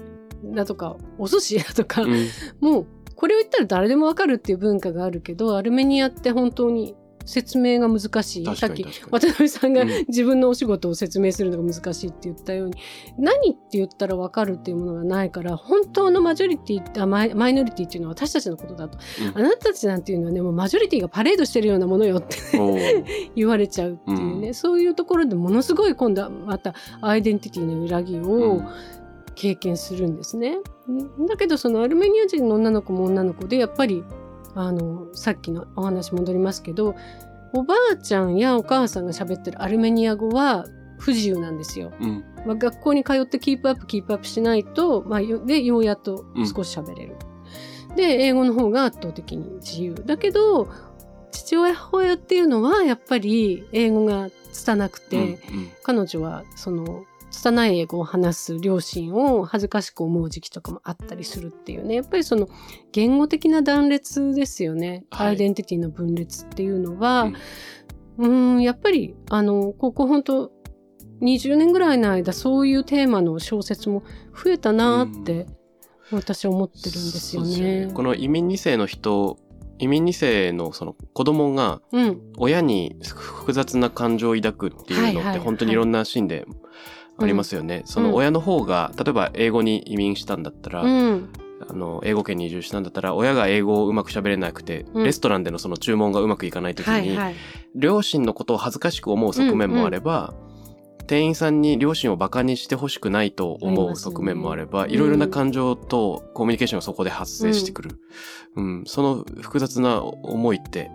[0.54, 2.28] だとかお寿司だとか、うん
[2.60, 8.46] もうこれを言ったら誰でもわかるっていう文化があるけどアルメニアって本当に説明が難しい。
[8.46, 8.86] 確さっき。
[9.12, 9.90] 渡辺さんがうん。
[10.08, 12.76] 自分のお仕事を説明するのが難しいって言ったように、
[13.18, 19.38] 何って言ったら分かるっていうものがないから本当のマジョリティあマイマイノリティっていうのは私たちのことだと、うん。
[19.38, 22.38] あなたたちなんていうのはねもうマジョリティがパレードしてるようなものよって
[23.36, 24.54] 言われちゃうっていうね、うん。
[24.54, 28.68] そういうところでものすごい今度はまたアイデンティティの揺らぎうをん。
[29.36, 30.58] 経験するんですね。
[31.28, 34.04] だけどそのアルメニア人の女の子も女の子でやっぱり
[34.56, 36.96] あのさっきのお話戻りますけど
[37.54, 40.66] おばあちゃんやお母さんが喋ってるアルメニア語は
[40.98, 41.92] 不自由なんですよ。
[42.00, 47.16] うんまあ、学校に通ってキープアップキープアップしないと、まあ、よでようやっと少し喋れる。
[47.96, 49.96] で英語の方が圧倒的に自由。
[50.06, 50.68] だけど
[51.32, 55.38] 父親母親っていうのはやっぱり英語が拙くて、うんうん
[55.84, 61.96] 彼女はその拙い英語を話す両親を恥ずかしく思う時期とかもあったりするっていうね。
[61.96, 62.48] やっぱりその
[62.92, 65.28] 言語的な断裂ですよね、はい。
[65.28, 67.36] アイデンティティの分裂っていうのはうん。
[68.18, 70.52] うんんやっぱりあのここ本当
[71.22, 75.48] 20年ぐらいの間そういうテーマの小説も増えたなって
[76.12, 77.92] 私は思ってるんですよそうね。
[77.94, 79.38] この移民2世の人、
[79.80, 86.46] 移民2世のその子供がうん、親に複雑な感情を抱くっていうのって本当にいろんなシーンで
[87.18, 87.84] ありますよね。
[87.86, 91.30] その親の方が、例えば英語に移民したんだったら、うん、
[91.68, 95.04] あの英語圏に移住したんだったら親が英語をうまく喋れなくて、うん。
[95.04, 97.18] レストランでのその注文がうまくいかない時に。
[97.76, 100.34] 両親のことを恥ずかしく思う側面もあれば、
[101.08, 104.92] 店員さんに両親をバカにしてほしくないと思う側面もあれば、うん。
[104.92, 108.00] いろいろな感情とコミュニケーションがそこで発生してくる。
[108.56, 110.92] うん、その複雑な思いって、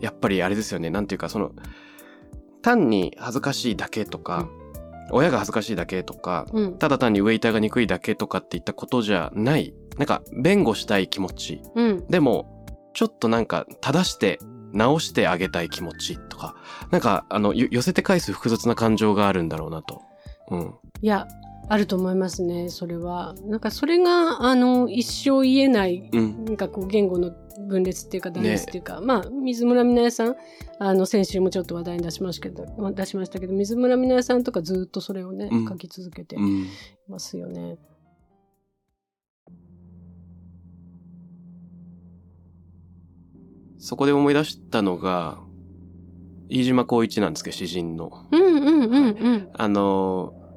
[0.00, 0.90] やっぱりあれですよね。
[0.90, 1.52] なんていうか、その、
[2.62, 4.48] 単に恥ずかしいだけとか、
[5.10, 9.74] 親が恥ずかしいだけとか、うん、ただ単にウェイターが憎いだけとかっていったことじゃない。
[9.96, 11.62] なんか、弁護したい気持ち。
[11.74, 14.38] うん、でも、ちょっとなんか、正して、
[14.72, 16.54] 直してあげたい気持ちとか、
[16.90, 20.02] なんか、あの、よ寄せて返す複雑な感情があるんだろうなと。
[20.50, 20.74] うん。
[21.00, 21.26] いや、
[21.70, 23.34] あると思いますね、それは。
[23.44, 26.44] なんかそれが、あの、一生言えない、うん。
[26.44, 27.30] なんかこう言語の
[27.66, 30.36] 分裂っていうか断裂っていうか、まあ、水村美奈さん、
[30.78, 36.36] あの、先週もちょっと話題に出しましたけど、出しましたけど、水村美奈さんとかずっとそれをね、うん書き続けて。
[37.08, 37.78] ますよね。
[43.78, 45.38] そこで思い出したのが、
[46.48, 48.26] 飯島光一なんですけど、詩人の。
[48.30, 49.48] うんうんうんうん。
[49.54, 50.48] あのー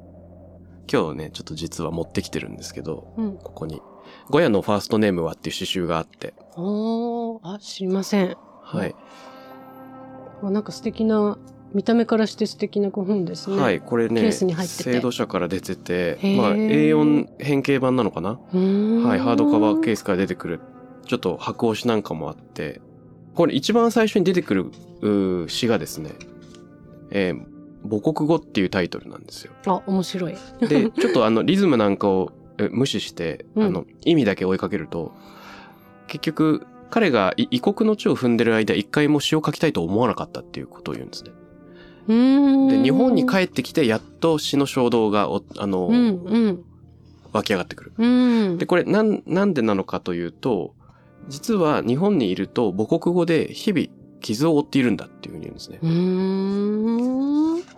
[0.92, 3.80] 今日ね、ちょっと実は持ってきてるんですけど、うん、ここに。
[4.30, 8.36] ゴヤのファーストネームはっていう詩集があって、おー、あ、知りません。
[8.62, 8.94] はい。
[10.42, 11.38] あなんか素敵な、
[11.72, 13.56] 見た目からして素敵なご本ですね。
[13.56, 18.30] はい、これね、ケースに入ってて制度社から出ててまあ A4 変形版なのかな？
[18.30, 18.36] は
[19.16, 20.60] い、ハードカバーケースから出てくる、
[21.06, 22.80] ちょっと白押しなんかもあって、
[23.34, 24.70] これ一番最初に出てく
[25.02, 26.10] る詩がですね、
[27.10, 27.42] えー
[27.84, 29.52] 母国語っていうタイトルなんですよ。
[29.66, 30.36] あ、面白い。
[30.60, 35.12] で、ちょっとあのリズムなんかを、ええ無視して、うんあの、意味だけ追いかけると、
[36.06, 41.30] 結局、彼がい異国の地を踏んでる間、一回も詩を書きたいと思わなかったっていうことを言うんですね。
[42.06, 46.64] で、日本に帰ってきて、やっと詩の衝動がお、あの、うんうん。
[47.32, 47.92] 湧き上がってくる。
[47.96, 48.06] う
[48.54, 48.58] ん。
[48.58, 50.74] で、これ、なん、なんでなのかというと、
[51.28, 53.86] 実は日本にいると母国語で日々
[54.20, 55.78] 傷を負っているんだっていうふうに言うんですね。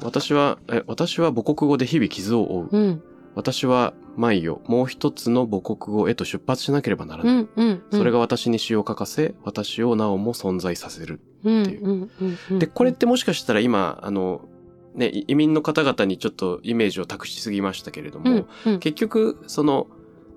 [0.03, 2.69] 私は、え、私は母国語で日々傷を負う。
[2.71, 3.03] うん。
[3.35, 7.35] 私は、毎夜、もう一つの母国語へと出発しなければならない。
[7.35, 7.49] うん。
[7.57, 7.83] うん。
[7.91, 11.21] それが私に詩を書かせ、私をなおも存在させる。
[11.45, 12.59] うん、ていううんうんうん。
[12.59, 14.49] で、これってもしかしたら今、あの、
[14.95, 18.35] ね、い移民の方々にちょっとイメージを託しすぎましたけれども、う
[18.71, 18.79] ん、うん。
[18.79, 19.89] 結局、その、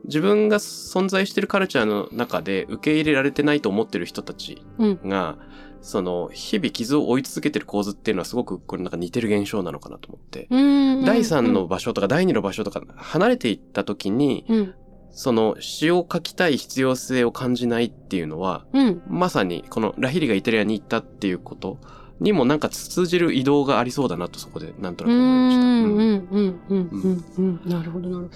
[0.05, 5.37] 自分が存在しているカルチャーの中で受け入れられてないと思ってる人たちうんが、
[5.81, 11.05] その、日々傷を負い続けてる構図っていうのはすごくこれなんか似てる現象なのかなと思って、うん。
[11.05, 14.73] 第三の場所とか第二の場所とか離れていった時に、うん。
[15.11, 19.01] その詩を書きたい必要性を感じないっていうのは、うん。
[19.07, 21.79] まさにこのラヒリがイタリアに行ったっていうこと
[22.19, 25.61] にもなんか通じる移動がありそうだなとそこでなんとなく思いました。
[25.61, 28.35] うんうんうんうんうんなるほどなるほど。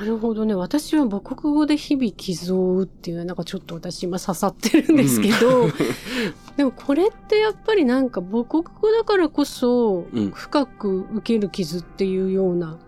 [0.00, 0.54] なるほどね。
[0.54, 5.68] 私は母国語で日々傷を負うっていうのはなんかちょっと私今刺さってるんですけど、
[6.56, 12.78] でもこれってやっぱりなんか母国語だからこそうん深く受ける傷っていうような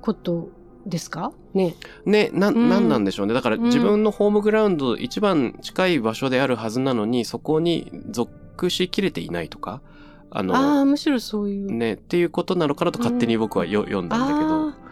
[0.00, 0.48] こと
[0.86, 1.32] ですか？
[1.54, 1.76] ね。
[2.04, 3.34] ね、な、うんなんなんでしょうね。
[3.34, 9.82] だからうん自分のホームグラウンド一番近い場所であるはずなのに、そこに属しきれていないとか、
[10.30, 11.70] ああの、あ、むしろそういう。
[11.72, 14.89] ね、っていうことなのかなと勝手に僕はよ、読んだんだけど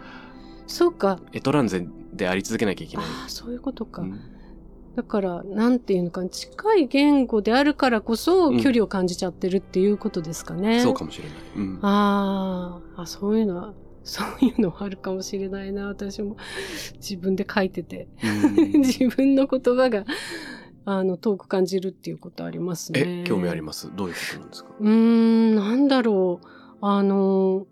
[0.69, 1.19] そうか。
[1.33, 3.05] エトランゼであり続けなきゃいけない。
[3.05, 4.01] ああ、そういうことか。
[4.03, 4.19] うん
[4.95, 10.81] だから、なんていうのかな、近い言語であるからこそうん距離を感じちゃってるっていうことですかね。
[10.81, 11.37] そうかもしれない。
[11.55, 16.35] うんあーあ、そういうのは、 そういうのはあるかもしれないな、私も。
[16.95, 18.07] 自分で書いてて。
[18.23, 20.03] うん 自分の言葉が、
[20.85, 23.21] あの、遠く感じるっていうことありますね。
[23.21, 23.89] え、興味あります？
[23.95, 24.69] どういうことなんですか？
[24.81, 26.47] うーん、なんだろう。
[26.81, 27.67] あの、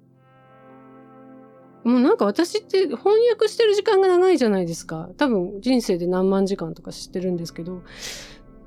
[1.88, 2.97] もうなんか私って翻
[3.32, 5.10] 訳してる時間が長いじゃないですか。
[5.17, 7.82] 多分人生で何万時間とか知ってるんですけど、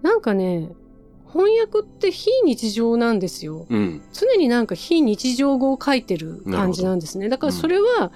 [0.03, 0.71] なんかね、
[1.33, 3.67] 翻訳って非日常なんですよ。
[3.69, 4.03] うん。
[4.13, 7.29] 常になんか非日常語を書いてる感じなんですね。
[7.29, 8.11] だからそれは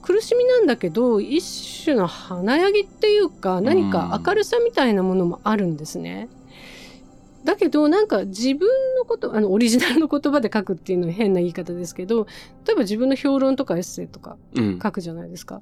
[0.00, 6.28] 苦しみなんだけど、一種の華やぎっていうか何か明るさみたいなものもあるんですね。
[7.44, 12.26] だけどなんか自分のことあのオリジナルの言葉で書くっていうのは変な言い方ですけど
[12.64, 14.78] 例えば自分の評論とかエッセイとかうん。
[14.80, 15.60] 書くじゃないですか。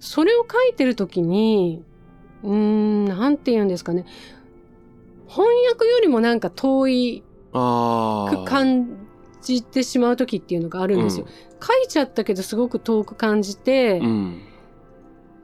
[0.00, 1.82] それを書いてる時に
[2.42, 4.04] うーんなんて言うんですかね
[5.26, 7.24] 翻訳よりもなんか遠い。
[7.50, 8.88] 感
[9.40, 11.26] じてしまう時っていうのがあるんですよ。
[11.60, 14.42] 書いちゃったけどすごく遠く感じて、うん。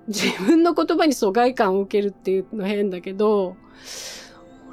[0.07, 3.57] 自分の言葉に疎外感を受けるっていうの変だけどこ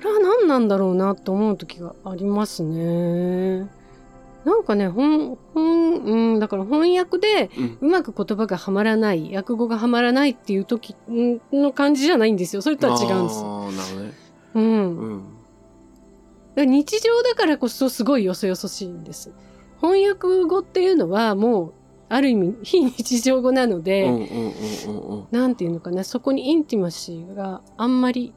[0.03, 3.67] れは何なんだろうなと思う時がありますね。
[4.43, 7.77] なんかね本本、うん、だから翻訳でうん。
[7.81, 13.39] うまく言葉がはまらない訳語がはまらないっていう時んの感じじゃないんですよそれとは違うんです。
[13.43, 14.13] ああ、なるほどね。
[14.55, 15.23] うん、
[16.55, 16.69] うん。
[16.69, 19.31] 日常だからこそすごいよそよそしいんです。
[19.79, 21.73] 翻訳語っていうのはもう
[22.09, 25.27] ある意味非日常語なので、うんうんうんうんうん。
[25.31, 28.33] なんていうのかなそこにインティマシーがあんまり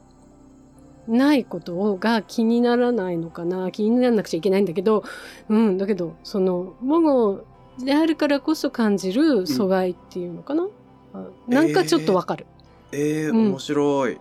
[1.07, 5.03] ないことが気にならないのかな気にならなくちゃいけないんだけど
[5.49, 7.45] うんだけどその母語
[7.79, 10.67] であるからこそ感じる阻害っていうのかな、
[11.13, 12.45] あなんかちょっとわかる。
[12.93, 14.17] ええうん面白い。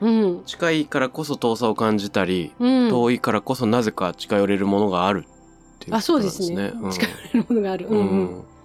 [0.00, 7.86] うん近いからこそ遠さを感じたり、うん、遠いからこそなぜか近寄れるものがあるっていうあそうことなんですね、うん近寄れるものがある。
[7.86, 8.26] ううんうんん。
[8.26, 8.59] ああ。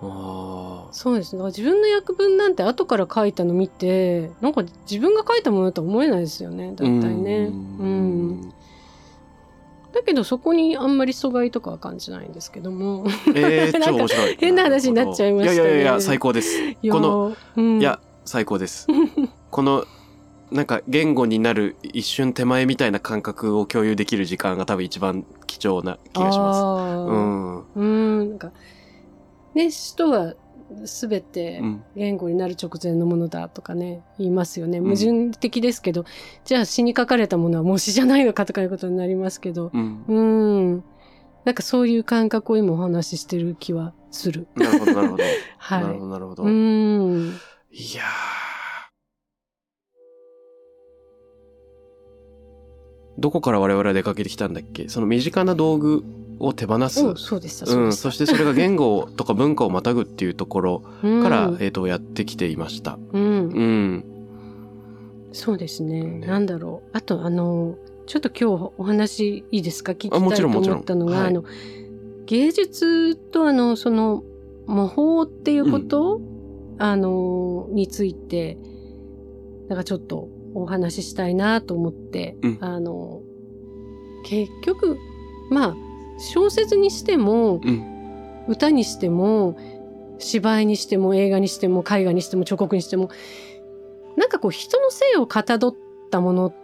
[0.00, 1.42] そうですね。
[1.44, 6.72] 自分の訳文なんて後から書いたの見て、なんか自分が書いたものとは思えないですよね。
[6.76, 7.46] だいたいね。
[7.46, 8.52] うん。
[9.92, 13.06] だけどそこにあんまり阻害とかは感じないんですけども。
[13.34, 14.36] ええ なんか超面白い。
[14.38, 16.60] 変な話になっちゃいましたねいやいやいや、最高です。
[16.90, 18.86] この、ー、うん、いや、最高です。
[19.50, 19.84] この、
[20.52, 26.60] なんか言語になる一瞬手前みたいな感覚を共有できる時間が多分一番貴重な気がします。
[26.60, 27.64] あうーん。
[27.74, 27.82] う
[28.24, 28.28] ん。
[28.30, 28.52] なんか、
[29.58, 30.34] ね、詩とは
[30.84, 31.84] 全てうん。
[31.96, 34.78] 言語になる直前のものだとかね、言いますよね。
[34.78, 36.04] ん矛盾的ですけど、
[36.44, 40.04] じゃあ詩に書かれたものはもう詩じゃないのかとかいうことになりますけど、うん。
[40.06, 40.20] う
[40.76, 40.84] ん。
[41.44, 44.46] なんかそういう感覚を今お話ししてる気はする。
[44.54, 45.24] なるほど、なるほど。
[45.58, 45.82] はい。
[45.82, 46.42] なるほど、なるほど。
[46.44, 47.32] うん。
[47.70, 48.02] いや
[53.18, 54.88] どこから我々は出かけてきたんだっけ？
[54.88, 56.04] その身近な道具
[56.38, 57.04] を手放す。
[57.04, 61.22] おそうでしたそううん、そしてそれが言語とか文化をまたぐっていうところうん。
[61.22, 62.96] から、えっ、と、やってきていました。
[63.12, 63.22] うん。
[63.22, 63.26] う
[63.62, 64.04] ん。
[65.32, 66.02] そうですね。
[66.02, 66.26] ね。
[66.26, 66.96] なんだろう。
[66.96, 69.92] あとあのちょっと今日お話いいですか？
[69.92, 70.76] 聞きたいとちろんもちろん。
[70.76, 71.26] 思ったのが、はい。
[71.26, 71.44] あの
[72.26, 74.22] 芸術とあのその
[74.66, 76.20] 模倣っていうこと、
[76.78, 78.58] あのについて
[79.68, 83.22] なんかちょっとお話ししたいなと思って、うんあの
[84.24, 84.98] 結局
[85.50, 85.76] まあ
[86.18, 87.98] 小説にしても、うん。
[88.48, 89.56] 歌にしても
[90.18, 93.10] 芝居にしても映画にしても絵画にしても彫刻にしても
[94.16, 95.74] なんかこう人の性をかたどっ
[96.10, 96.54] たものっ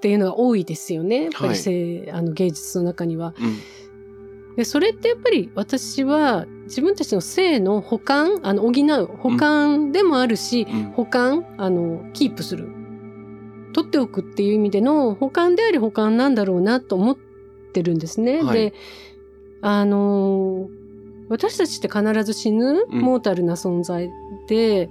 [0.00, 3.34] ていうのが多いですよねやっぱり性、あの芸術の中には。
[3.40, 4.56] うん。
[4.56, 10.82] でそれってやっぱり私は自分たちの性の補完あの補う補完でもあるし、うん。
[10.92, 12.68] 補完あのキープする
[13.72, 17.16] 取っておくっていう意味での補完であり補完なんだろうなと思っ
[17.72, 18.42] てるんですね。
[18.42, 18.74] はいで
[19.62, 20.80] あのー
[21.30, 24.10] 私たちって必ず死ぬうんモータルな存在
[24.48, 24.90] で、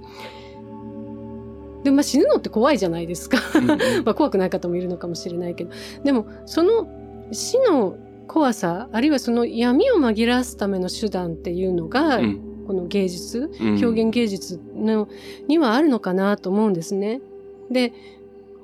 [1.84, 3.36] でまあ、死ぬのって怖いじゃないですか。
[3.54, 5.70] うんうん まあ、怖くない方もいるのかもしれないけど
[6.02, 6.88] でもその
[7.30, 15.08] 死の怖さあるいはその闇を紛らわすための手段っていうのが、うんこの芸術うん表現芸術の
[15.48, 17.20] にはあるのかなと思うんですね。
[17.68, 17.92] で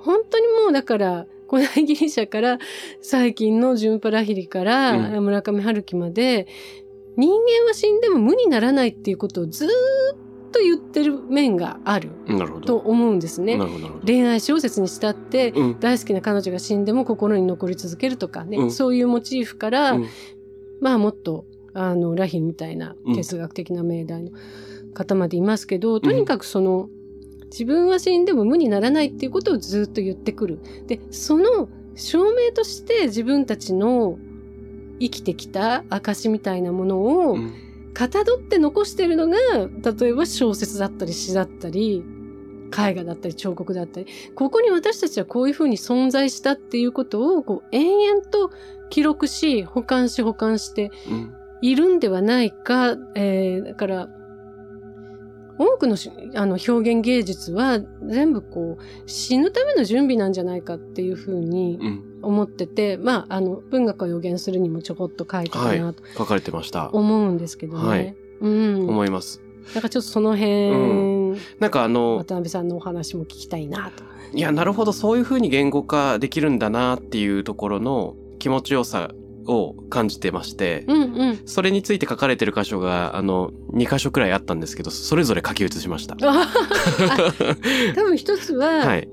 [0.06, 2.58] 本当にもうだから古代ギリシャから
[3.02, 6.46] 最近のジュンパラヒリからうん村上春樹まで、
[7.16, 9.70] 人間は死んでも無にならないっていうことをずーっ
[10.52, 12.10] と言ってる面がある。
[12.64, 13.58] と思うんですね。
[14.04, 15.80] 恋愛小説にしたってうん。
[15.80, 20.06] 大好きな彼女が死んでも心に残り続けるとかね、うんそういうモチーフから、うん
[20.80, 24.30] まあもっとあのラヒンみたいなうん哲学的な命題の
[24.94, 26.88] 方までいますけど、とにかくその
[27.50, 30.58] 自分は死んでも無にならないっていうことをずっと言ってくる。
[30.86, 34.18] でその証明として自分たちの
[35.00, 37.52] 生きてきた証みたいなものをうん。
[37.94, 42.04] かたどって残してるのが例えば小説だったり詩だったり
[42.70, 44.06] 絵画だったり彫刻だったり。
[44.34, 48.50] ここに私たちはこういうふうに存在したっていうことをこう延々と
[48.90, 51.32] 記録し保管し保管してうん。
[51.62, 54.08] いるんではないか、えーだから
[55.58, 62.02] 多くのしあの表現芸術は全部こう死ぬための準備なんじゃないかっていうふうにうん。
[62.22, 66.90] 思ってて、まああの文学を予言するにもちょこっと書いたかなと書かれてました。
[66.92, 67.88] 思うんですけどね。
[67.88, 69.40] はいうん、思います。
[69.74, 74.04] だからちょっとその辺、なんかあの、渡辺さんのお話も聞きたいなと。
[74.32, 79.10] いや、なるほど、そういうふうに言語化できるんだなっていうところの気持ちよさ
[79.46, 81.40] を感じてまして、うんうん。
[81.46, 86.16] それについて書かれてる箇所が、あの、2箇所くらいあったんですけど、それぞれ書き写しました。
[86.20, 86.46] あ
[87.94, 89.08] 多分一つは、 はい。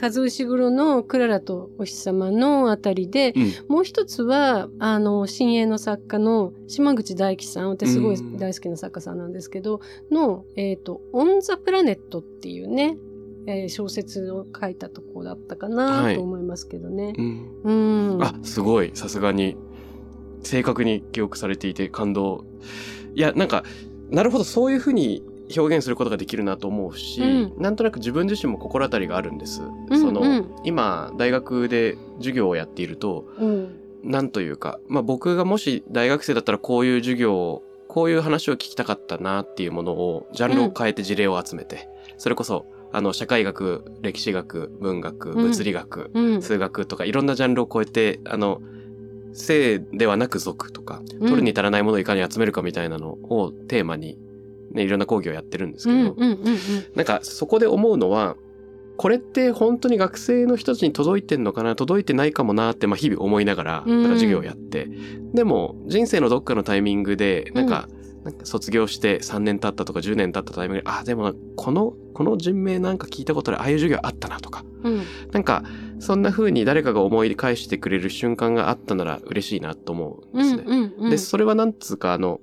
[0.00, 3.74] 和牛黒のクララとお日様のあたりで、うん。
[3.74, 9.80] もう一つは、あの、新鋭の作家の島口大樹さん、私すごいうん大好きな作家さんなんですけど、
[10.10, 12.96] の、えっ、と、オン・ザ・プラネットっていうね、
[13.48, 17.14] えー小説を書いたとこだったかはないと思いますけどね。
[17.16, 18.22] うんうん。
[18.22, 18.90] あ、すごい。
[18.94, 19.56] さすがに、
[20.42, 22.44] 正確に記憶されていて感動。
[23.14, 23.64] いや、なんか、
[24.10, 25.22] なるほど、そういうふうに
[25.56, 29.62] 表現することができるなと思うし、うんなんとなく自分自身も心当たりがあるんです。
[29.62, 33.74] うんその、うん今、大学で授業をやっていると、うん。
[34.02, 46.42] なんというか、まあ僕がもし大学生だったらこういう授業を、こういう話を聞きたかったなっていうものを、ジャンルを変えて事例を集めて、それこそ、あの、社会学、歴史学、文学、うん物理学、うん。
[46.42, 48.60] 数学とかいろんなジャンルを超えて、あの、
[49.32, 54.18] 性ではなく属とか、うん取るに足らないものをいかに集めるかみたいなのをテーマに、
[54.72, 56.58] ね、いろんな講義をやってるんですうけど、んうんうんうん。
[56.94, 58.36] なんかそこで思うのは、
[58.96, 64.88] これって本当に学生の人たちに届いてんのかな届いてないかもなって、まあ、日々思いながら、うんなんか授業をやって。
[65.34, 67.88] でも、人生のどっかのタイミングで、なんか、
[68.24, 75.02] なんか卒業して3年経ったとか10年経ったタイミングで、あ、でもこの、この人名なんか聞いたことある、ああいう授業あったなとか、うん。
[75.30, 75.62] なんか、
[76.00, 80.64] そんな風に誰かが思い返してくれる瞬間があったなら嬉しいなと思うんですね。
[80.66, 82.40] うんうんで、それはなんつうか、あの、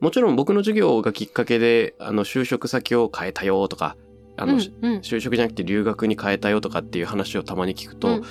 [0.00, 3.96] もちろん僕の授業がきっかけで、あの、就職先を変えたよとか、
[4.36, 4.98] あの、うんうん。
[4.98, 8.22] 就職じゃなくて留学に変えたよとかっていう話をたまに聞くと、うんうん。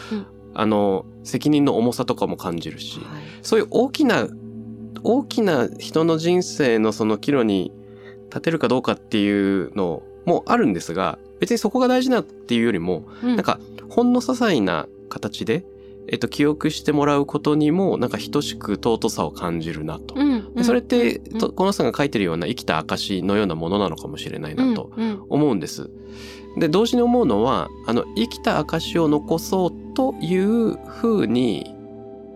[0.54, 3.06] あの、責任の重さとかも感じるし、はい。
[3.42, 4.28] そういう大きな、
[5.02, 7.72] 大きな人の人生のその岐路に
[8.30, 13.60] 立てるかどうかっていうのもあるんですが、別にそこが大事なっていうよりも、うんなんか、
[13.90, 15.66] ほんの些細な形で、
[16.08, 20.16] えっと、記憶してもらうことにも、なんか等しく尊さを感じるなと。
[20.16, 21.22] うんうんでそれって、
[21.56, 24.92] このさんが書いてるような生きた証のようなものなのかもしれないなと
[25.30, 25.90] 思うんです。
[26.58, 31.76] で、同時に思うのは、あの、生きた証を残そうというふうに、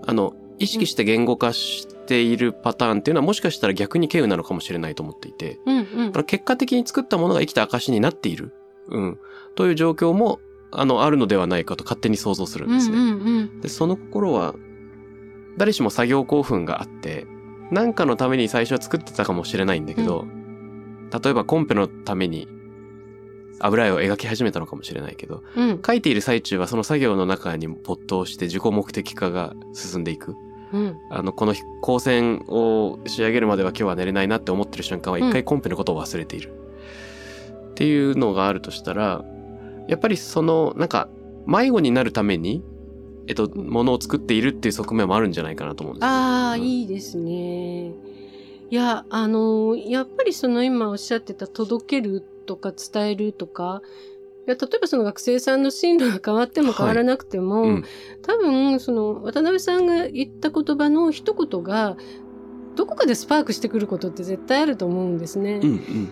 [0.06, 6.24] あの、意識して言語化しているパターンっていうのはもしかしたら逆に稀有なのかもしれないと思っていて、うんうん。
[6.26, 8.54] 結果的に作ったものが生きた証になっている、
[8.90, 9.20] うん、
[9.56, 10.40] という状況も、
[10.72, 12.98] あの、あるのではないかと勝手に想像するんですね。
[12.98, 13.10] うんう
[13.42, 14.56] んで、その心は、
[15.58, 17.28] 誰しも作業興奮があって、
[17.72, 20.26] 何かのために最初は作ってたかもしれないんだけど、
[21.24, 22.48] 例えばコンペのために
[23.60, 25.76] 油絵を描き始めたのかもしれないけど、うんうん。
[25.78, 30.36] 描いている最中はその作業の中に没頭して自己目的化が進んでいく。
[30.74, 36.52] うんあの、この光線を仕上げるまでは今日は寝れないなって思ってる瞬間は一回コンペのことを忘れている。
[37.72, 39.24] っていうのがあるとしたら、
[39.88, 41.10] やっぱりその、なんか、
[41.46, 42.64] 迷子になるために、
[43.28, 46.10] えっと、ものを作っているっていう側面もあるんじゃないかなと思うんですよ。
[46.10, 47.94] ああ、うんいいですね。
[48.70, 53.82] いや、あの、やっぱりその今おっしゃってた届けるとか伝えるとか、
[54.46, 57.86] いや例えばその学生さんの進路が変わっても変わらなくても、うん
[58.22, 61.98] 多分その渡辺さんが言った言葉の一言が
[62.76, 65.60] どこかでスパークしてくることって絶対あると思うんですね。
[65.62, 66.06] うんうん。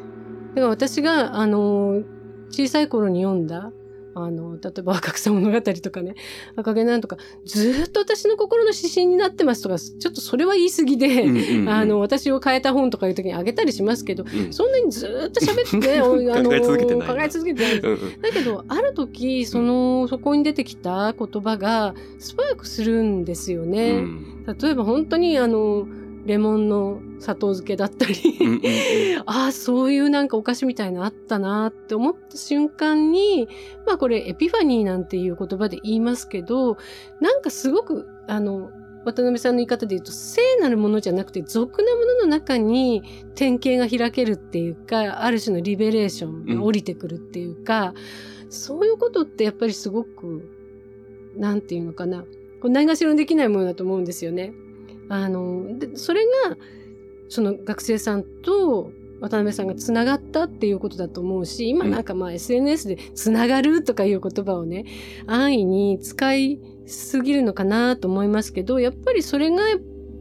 [0.50, 2.04] だから私が、あの、
[2.50, 3.72] 小さい頃に読んだ、
[4.14, 6.16] あの、例えば若草物語とかね、
[6.56, 11.70] 赤毛なんとか、ずーっと私の心の指針になってますとか、ちょっとそれは言い過ぎで、うんうんうん。
[11.70, 17.82] あの、私を変えた本とかいう時にあげたりしますけど、うんそんなにずーっと喋って、 おあの考え続けてないな考え続けてない。
[17.82, 23.94] だけど、ある時、その、そこに出てきた言葉が、スパークするんですようね。
[24.02, 24.46] ん。
[24.60, 25.88] 例えば本当に、あの、
[26.26, 28.62] レモンの砂糖漬けだったり、うんうんうん。
[29.26, 33.48] ああ、そういうなんかお菓子みたいなのあったなって思った瞬間に、
[33.86, 36.78] まあこれエピファニーなんていう言葉で言いますけど、
[37.20, 38.72] なんかすごく、あの、
[39.04, 43.02] 渡辺さんの言い方で言うと、聖なるものじゃなくて、俗なものの中に
[43.36, 47.94] 典型が開けるっていうか、ある種のリベレーションが降りてくるっていうか、
[48.50, 50.48] そういうことってやっぱりすごく、
[51.36, 52.22] なんていうのかな、
[52.62, 54.54] こうないがしろにできないものだと思うんですよね。
[55.12, 56.58] あの、でそれが、
[57.28, 64.86] その学生さんと渡辺さんがつながったっていうことだと思うし、今なんかまあ SNS でつながるとかいう言葉をね、
[65.28, 69.62] 安易に使いすぎるのかなと思いますけど、やっぱりそれが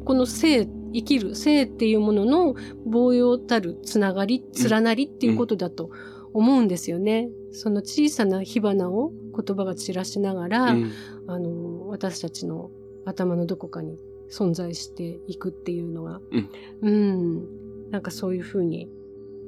[0.04, 5.90] この生、生きる生っていうものの防養たるつながり、連なりっていうことだと
[6.32, 7.28] 思うんですよね。
[7.52, 10.92] その小さな火花を言葉が散らしながら、うん。
[11.28, 12.70] あの、私たちの
[13.04, 13.98] 頭のどこかに
[14.30, 16.48] 存在していくっていうのが、うん
[16.82, 18.88] うんなんかそういうふうに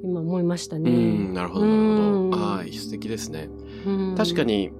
[0.03, 0.91] 今思いましたね。
[0.91, 2.43] うんなるほどなるうんほど。
[2.43, 3.49] ああ、素敵ですね。
[3.85, 4.71] うん確か、に、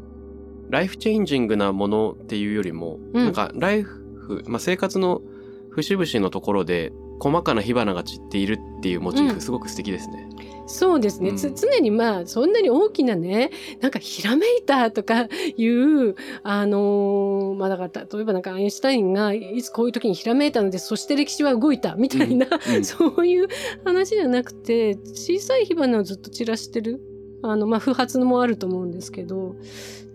[0.70, 5.22] ライフチェンジングなものっていうよりも、うんなんかライフ、まあ、生活の
[5.70, 10.28] 節々のところで細かな火花が散っているっていうモチーフ、うんすごく素敵ですね。
[10.66, 11.56] そうですね、つうん。
[11.56, 13.52] 常にまあそんなに大きなね
[13.82, 23.48] なんかひらめいたとか いうあのーまあだから例えばなんかアインシュタインがいつこういう時にひらめいたのでそして歴史は動いたみたいな、うん そういう
[23.84, 27.02] 話じゃなくて小さい火花をずっと散らしてる
[27.42, 29.56] あのまあ不発もあると思うんですけど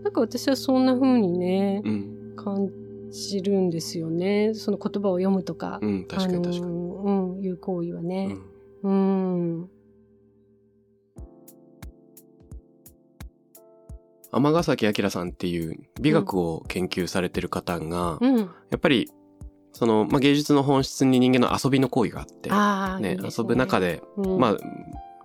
[0.02, 2.70] なんか私はそんな風にねうん、感
[3.10, 4.52] じるんですよね。
[4.54, 6.58] その言葉を読むとか、うん、確かに確かに。
[6.58, 8.26] あのーうん、いう行為はうね。
[8.26, 8.42] ん。
[8.82, 9.70] うん
[14.32, 19.10] 天ヶ崎明さんっていう美学を研究されてる方が、うん、やっぱり、
[19.72, 22.50] その、まあ、芸術の本質に人間の遊びの行為があって、
[23.02, 24.56] ねいいです遊ぶ中で、うん、まあ、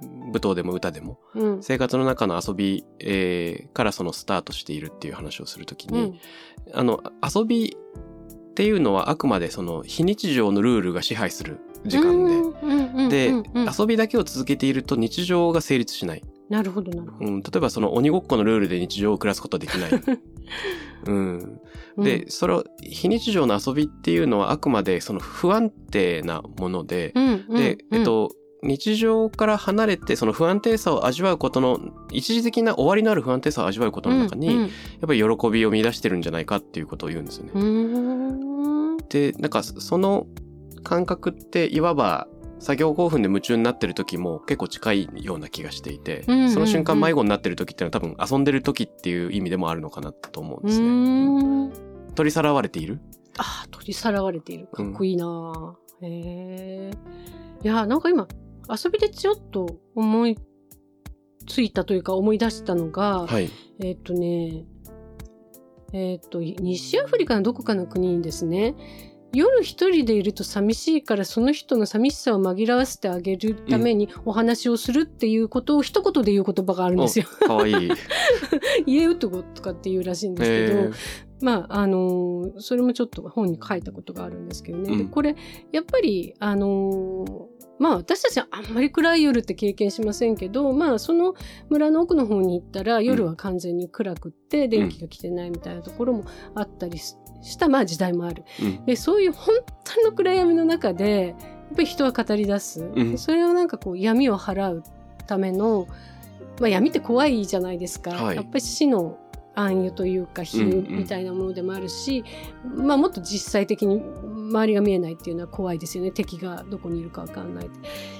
[0.01, 6.19] 舞踏でも歌でも、うん、生活の中の遊び、えーからそのスタートしているっていう話をするときに、
[6.67, 13.43] うん、あの、遊びっていうのはあくまでその非日常のルールが支配する時間で、で、
[13.79, 16.23] 遊びだけを続けていると日常が成立しない。
[16.53, 17.31] なるほど、なるほど。
[17.31, 19.91] うん、例えばその鬼ごっこのルールで日常を暮らすことはできない。
[21.05, 21.59] うん、
[21.97, 28.29] で、それを非日常の遊びっていうのはあくまでその不安定なもので、うん、うん、で、えっと、
[28.61, 31.79] 日常から離れてその不安定さを味わうことの
[32.11, 34.69] 一時的な終わりのある不安定さを味わうことの中に、うん、やっ
[35.07, 37.51] ぱり喜びを見出してるんじゃないかっていうことを言うんですよね。
[37.55, 37.59] う
[38.93, 40.27] ん、でなんかその
[40.83, 42.27] 感覚っていわば
[42.63, 51.65] 作業興奮で夢中になってる時も結構近いような気がしていて、うんうんうんその瞬間迷子になってる時っていうのは多分遊んでる時っていう意味でもあるのかなと思うんうですね。
[51.65, 51.73] ん。
[52.15, 53.01] 取りさらわれている？
[53.37, 54.67] ああ、取りさらわれている。
[54.67, 56.91] かっこいいな、へえ。
[57.63, 58.27] いや、なんか今、
[58.69, 60.37] 遊びでちょっと思い
[61.47, 63.49] ついたというか思い出したのが、はい。
[63.79, 64.65] えーっとね、
[65.91, 68.75] えーっと、西アフリカのどこかの国にですね、
[69.33, 77.25] 夜一人でいると寂しいからその人の寂しさを紛らわせてあげるためにお話をするっていうことを一言で言う言葉があるんですよ。
[77.41, 77.89] おかわいい。
[78.85, 80.93] 家男とかっていうらしいんですけど、えー
[81.41, 85.35] まああのーそれもちょっと本に書いたことがあるんですけどね、でうんこれ
[85.73, 91.33] やっぱりあのーまあ私たちはあんまり暗い夜って経験しませんけどまあその
[91.69, 96.23] 村の奥の方に行ったら夜は完全に暗くって電気が来てないみたいなところも
[96.55, 98.43] あったりししたまあ時代もある。
[98.61, 98.85] うん。
[98.85, 101.35] でそういう本当の暗闇の中でやっ
[101.75, 103.17] ぱり人は語り出す、うん。
[103.17, 104.83] それをなんかこう闇を払う
[105.27, 105.87] ための、
[106.59, 108.35] まあ、闇って怖いじゃないですか、はい。
[108.35, 109.19] やっぱり死の
[109.55, 112.23] 暗喩というか比うん喩みたいなものでもあるし、
[112.63, 116.11] まあ、もっと実際的に周りが見えないっていうのは怖いですよね。
[116.11, 117.69] 敵がどこにいるかわかんない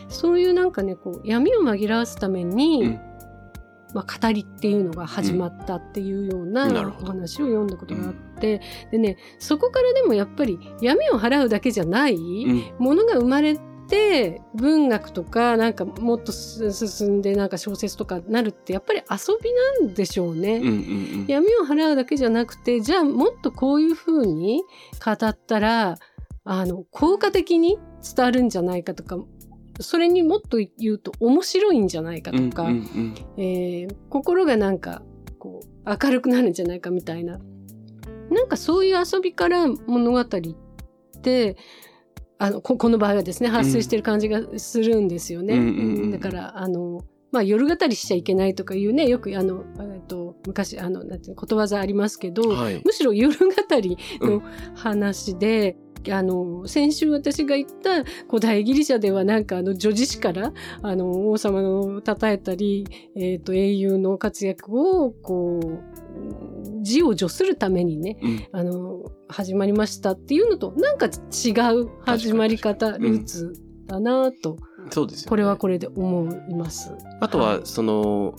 [0.10, 3.00] そういうなんかねこう闇を紛らわすために、うん
[3.94, 6.68] まあ、語りっていうのが始まったっていうような
[7.02, 12.64] お話を読んだことがあって、でねそこからでもやっぱり闇を払うだけじゃない、うん。
[12.80, 20.58] ものが生まれて文学とかなんかもっとす進んでなんか小説とかなるってやっぱり遊びなんでしょうね。
[20.58, 21.26] うんうん。
[21.28, 24.64] 闇を払うだけじゃなくてじゃあもっとこういうふうに
[25.04, 25.98] 語ったら
[26.46, 29.18] あの効果的に伝わるんじゃないかとか
[29.80, 32.50] それにもっと言うと面白いんじゃないかうん。
[32.50, 35.02] とか、うんうんえー心がなんか
[35.40, 37.40] こう明るくなるんじゃないかみたいな
[38.30, 40.26] なんかそういう遊びから物語っ
[41.22, 41.58] て
[42.38, 46.12] あのここの場合はですね発生してる感じがするんですよね。
[46.12, 47.02] だからあの
[47.34, 52.80] まあ、夜語りしちゃいけないとかいうねよくあの、えっと、昔あのなんていうのことわざありますけど、はい。
[52.86, 53.46] むしろ夜語
[53.82, 54.44] りの
[54.76, 55.76] 話で、
[56.12, 62.86] あの先週私が言った古代ギリシャではなんかあの女子誌からあの王様の称えたり、
[63.16, 71.10] えー、と英雄の活躍をこう字を助するためにねうんあの始まりましたっていうのとなんか違
[71.76, 73.54] う始まり方ルーツ
[73.88, 74.58] だなと、
[74.90, 75.30] そうですよね。
[75.30, 76.92] これはこれで思います。
[77.20, 78.36] あとは、その、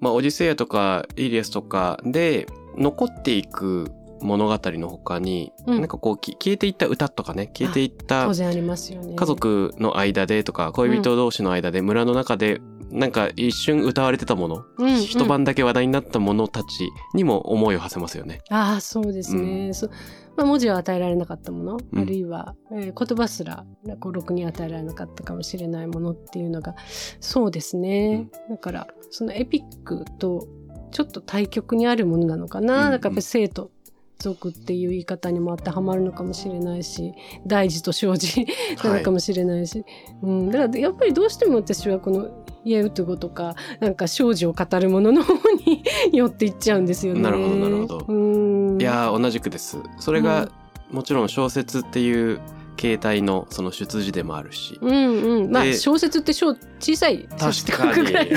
[0.00, 3.90] まあ、オディセイアとかイリアスとかで残っていく
[4.24, 5.78] 物語の他に、うん。
[5.78, 9.14] なんかこうき消えていった歌とかね、消えていった当然ありますよね。
[9.14, 12.60] 家族の間でとか、恋人同士の間で、村の中で、
[12.90, 15.00] なんか一瞬歌われてたもの、うんうん。
[15.00, 16.66] 一晩だけ話題になったものたち
[17.14, 18.40] にも思いを馳せますよね。
[18.50, 19.88] ああそうですね、そ
[20.36, 21.98] まあ、文字は与えられなかったもの、うん。
[21.98, 23.64] あるいは、えー言葉すら
[24.00, 26.76] こうろくに与えられなかったかもしれないものっていうのが
[27.20, 30.46] そうですね、だからそのエピックと
[30.92, 33.72] ちょっと対極にあるものなのかな、うんだから生と
[34.18, 37.14] 族っていう言い方にも当てはまるのかもしれないし
[37.46, 38.46] 大事と小事
[38.82, 39.84] なのかもしれないし、
[40.22, 42.28] うん、だからやっぱりどうしても私はこの
[42.64, 45.34] 「イエウトゥゴ」とかなんか少女を語るものの方
[45.66, 47.20] に寄っていっちゃうんですよね。
[47.20, 48.04] なるほどなるほど。
[48.08, 48.80] うん。
[48.80, 49.78] いやー、同じくです。
[49.98, 50.50] それが、
[50.90, 52.40] もちろん小説っていう
[52.76, 54.78] 形態のその出自でもあるし。
[54.80, 58.04] うんうん、まあで小説って小小さい確かに。
[58.04, 58.28] ぐらい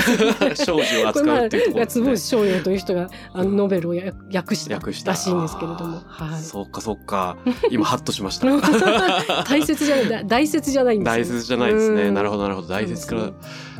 [0.56, 2.04] 少女を扱うっていうところですね。
[2.04, 2.12] これまあ。
[2.12, 5.12] 坪内翔陽という人があのノベルをや訳した訳した。
[5.12, 7.36] らしいんですけれども、はい、そっかそっか。
[7.70, 8.46] 今ハッとしました。
[9.44, 11.24] 大切じゃないだ大切じゃないんですよ。
[11.24, 12.10] 大切じゃないですね。
[12.10, 12.68] なるほど、どなるほど。
[12.68, 13.32] 大切から。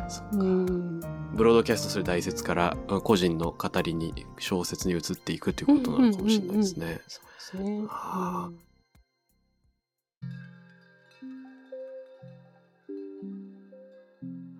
[0.07, 0.99] そう、ん、
[1.35, 7.01] ブロードキャストする大切からうん個人の語りに小説に移っていくということなのかもしれないですね。
[7.07, 7.21] そ
[7.57, 8.68] うですね、はあうん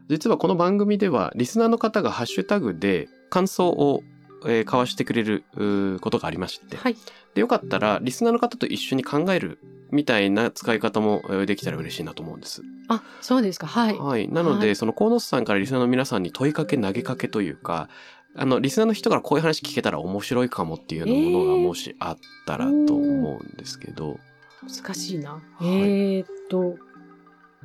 [0.09, 4.01] 実はこの番組ではリスナーの方がハッシュタグで感想を、
[4.45, 5.43] えー交わしてくれる
[6.01, 6.95] ことがありまして、はい。
[7.35, 9.59] でよかったらリスナーの方と一緒に考える
[9.91, 12.63] みたいな使い方もえーできたら嬉しいなと思うんです。
[12.87, 13.67] あそうですか。
[13.67, 14.27] はい、はい。
[14.29, 14.75] なので、はい。
[14.75, 17.89] その河野さんからリスナーの皆さんに問いかけ投げかけというか、
[18.35, 24.17] あの、リスナーの人からこういう話聞けたら面白いかもっていうようなものがえーもしあったらと思うんですけど、
[24.61, 25.65] 難しいな、い。
[25.65, 26.77] えー、っと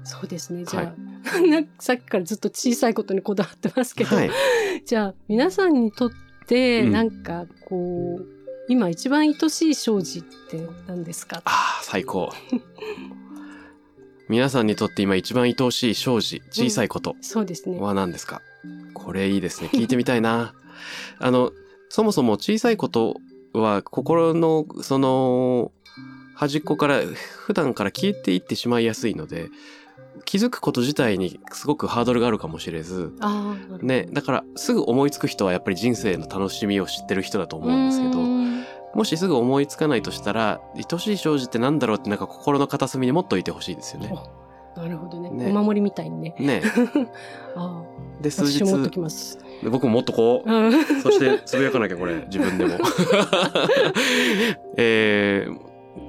[0.02, 0.84] そうですねじゃあ、
[1.30, 4.30] は なんかさっきからずっと小さいことにこだわってますけど、はい。
[4.84, 6.10] じゃあ皆さんにとっ
[6.46, 8.26] てうんなんかこう、
[8.68, 11.42] 今一番愛しい生児って何ですか？
[11.44, 12.30] ああ、最高。
[14.28, 17.78] 皆さんにとって今一番愛おしい生児、小さいことそうですね。
[17.78, 18.40] は何ですか、
[18.94, 19.68] これいいですね。
[19.72, 20.54] 聞いてみたいな。
[21.18, 21.52] あの、
[21.90, 23.16] そもそも小さいこと
[23.52, 25.72] は心のその
[26.34, 29.50] 端っこから普段から消えていってしまいやすいので、
[30.24, 33.12] 気づくこと自体にすごくハードルがあるかもしれず、
[33.82, 44.14] ね、だからすぐ思いつく人はやっぱり人生の楽しみを知ってる人だと思うんですけど、うんもしすぐ思いつかないとしたら、愛しい生じってなんだろうってなんか心の片隅に持っといてほしいですよね。
[44.76, 46.34] なるほどねねお守りみたいにね。
[46.38, 46.62] ね。
[47.54, 47.82] あ
[48.20, 49.38] で、あ、数日私、持っときます。
[49.68, 52.78] 僕ももっとこう、うんそしてつぶやかなきゃこれ、自分でも。
[54.76, 55.63] えー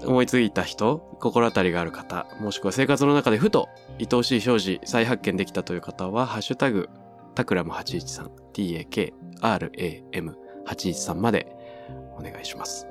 [0.05, 3.69] 思いついた人、心当たりがある方、もしくは生活の中でふと
[3.99, 6.89] 愛おしい障子再発見できたという方は、ハッシュタグ、
[7.35, 11.55] タクラム813、t-a-k-r-a-m813 まで
[12.17, 12.87] お願いします。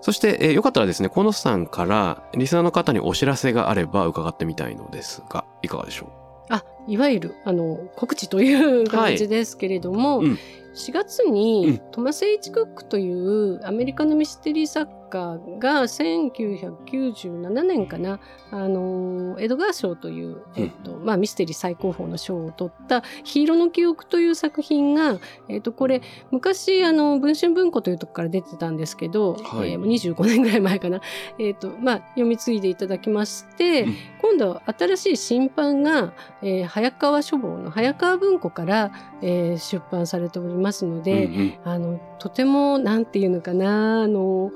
[0.00, 6.12] そして、えーよかったらですね、このさんから、リスナーの方にお知らせがあれば伺ってみたいのですが、いかがでしょ
[6.48, 10.38] あ、いわゆる、あの、告知という感じですけれども、うん。
[10.74, 11.32] 4月うん。
[11.32, 29.72] にトマス・ H・ クックというアメリカのミステリー作家が1997年かな、あの、エドガー賞という、えっと、まあ、ミステリー最高峰の賞を取った黄色の記憶という作品が、えっと、これ、昔、あの、文春文庫というところから出てたんですけど、はい。
[29.72, 31.00] えー25年ぐらい前かな、
[31.38, 33.94] えっと、まあ、読み継いでいただきまして、うん。
[34.20, 38.92] 今度は新しい新版が、えー早川書房の早川文庫から、
[39.22, 41.02] えー出版されておりますのう。
[41.02, 41.54] で、うんうん。
[41.64, 44.50] あのとてもなんていうのかなあの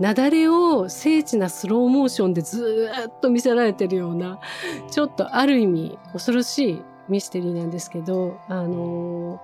[0.00, 4.38] 雪崩を精緻なスローモーションでずーっと見せられてるような
[4.90, 9.40] ちょっとある意味恐ろしいミステリーなんですけどあの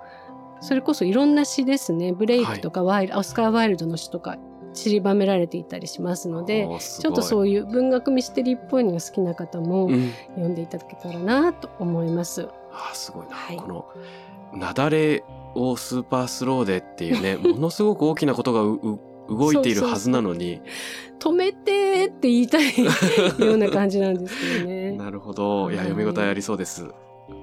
[0.61, 2.13] それこそいろんな詩ですね。
[2.13, 4.37] ブレイクとかワイル、オスカー・ワイルドの詩とか
[4.73, 10.11] 散りばめられていたりしますのでちょっとそういう文学ミステリーっぽいのが好きな方もうん。
[10.29, 12.47] 読んでいただけたらなと思います。
[12.71, 13.57] あーすごいな、はい。
[13.57, 13.85] この
[14.53, 15.23] 雪崩
[15.55, 18.99] をスーパースローでっていうね ものすごく大きなことがうう
[19.29, 20.61] 動いているはずなのに。
[21.19, 24.91] 止めてって言いたいような感じなんですけどね。
[24.97, 25.71] なるほど。
[25.71, 25.89] いやはい。
[25.89, 26.87] 読み応えありそうです。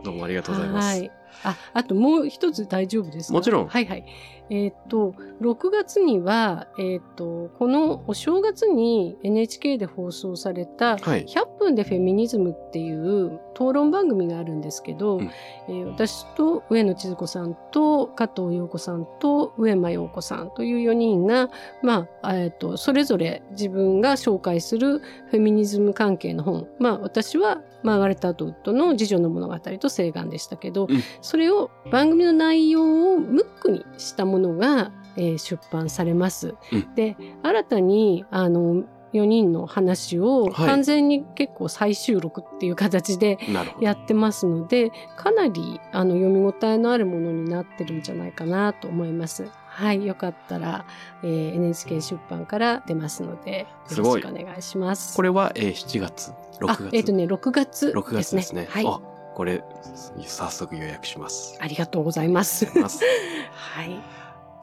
[0.05, 1.11] どうもありがとうございます、はい。
[1.45, 3.35] あ、あともう一つ大丈夫ですか？
[3.35, 4.05] もちろんはいはい。
[4.51, 15.31] えっ、と、6月には、えっ、と、このお正月に NHK で放送された、はい100分でフェミニズムっていう討論番組があるんですけど、うん
[15.69, 21.49] えー私と上野千鶴子さんと加藤陽子さんと上間陽子さんという4人が、
[21.83, 26.69] まあ、えっ、と、それぞれ自分が紹介するフェミニズム関係の本。
[26.79, 36.55] まあ、私はマーガレット・アトウッドの次女の物語と聖願でしたけど、うんそれを番組の内容をムックにしたものが、えー出版されます。
[36.73, 43.39] うんで、新たに、あの、4人の話をはい完全に結構再収録っていう形で
[43.81, 49.45] やってますので、かなりあの読み応えのあるものになってるんじゃないかなと思います。
[49.75, 50.85] はい、よかったら、
[51.23, 53.61] えー NHK 出版から出ますので、
[53.91, 55.17] よろしくお願いします。
[55.17, 58.87] これは、えー7月6あ月、えっ、とね、6月6月ですねはい。
[58.87, 59.01] あ
[59.35, 59.65] これ
[60.27, 62.67] 早速予約しますありがとうございます。
[62.79, 63.03] ます
[63.57, 63.99] はい。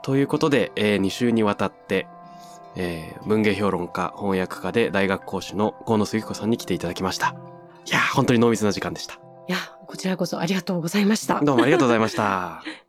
[0.03, 2.05] ということで、え2週にわたって、
[2.75, 7.35] えー文芸評論家翻訳家で大学講師の河野杉子さんに来ていただきました
[7.85, 9.57] いやー本当に濃密な時間でしたいや、
[9.87, 11.39] こちらこそありがとうございました。
[11.41, 12.61] どうもありがとうございました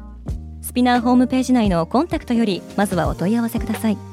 [0.71, 4.10] スピナーホームページ内のコンタクトよりまずはお問い合わせください。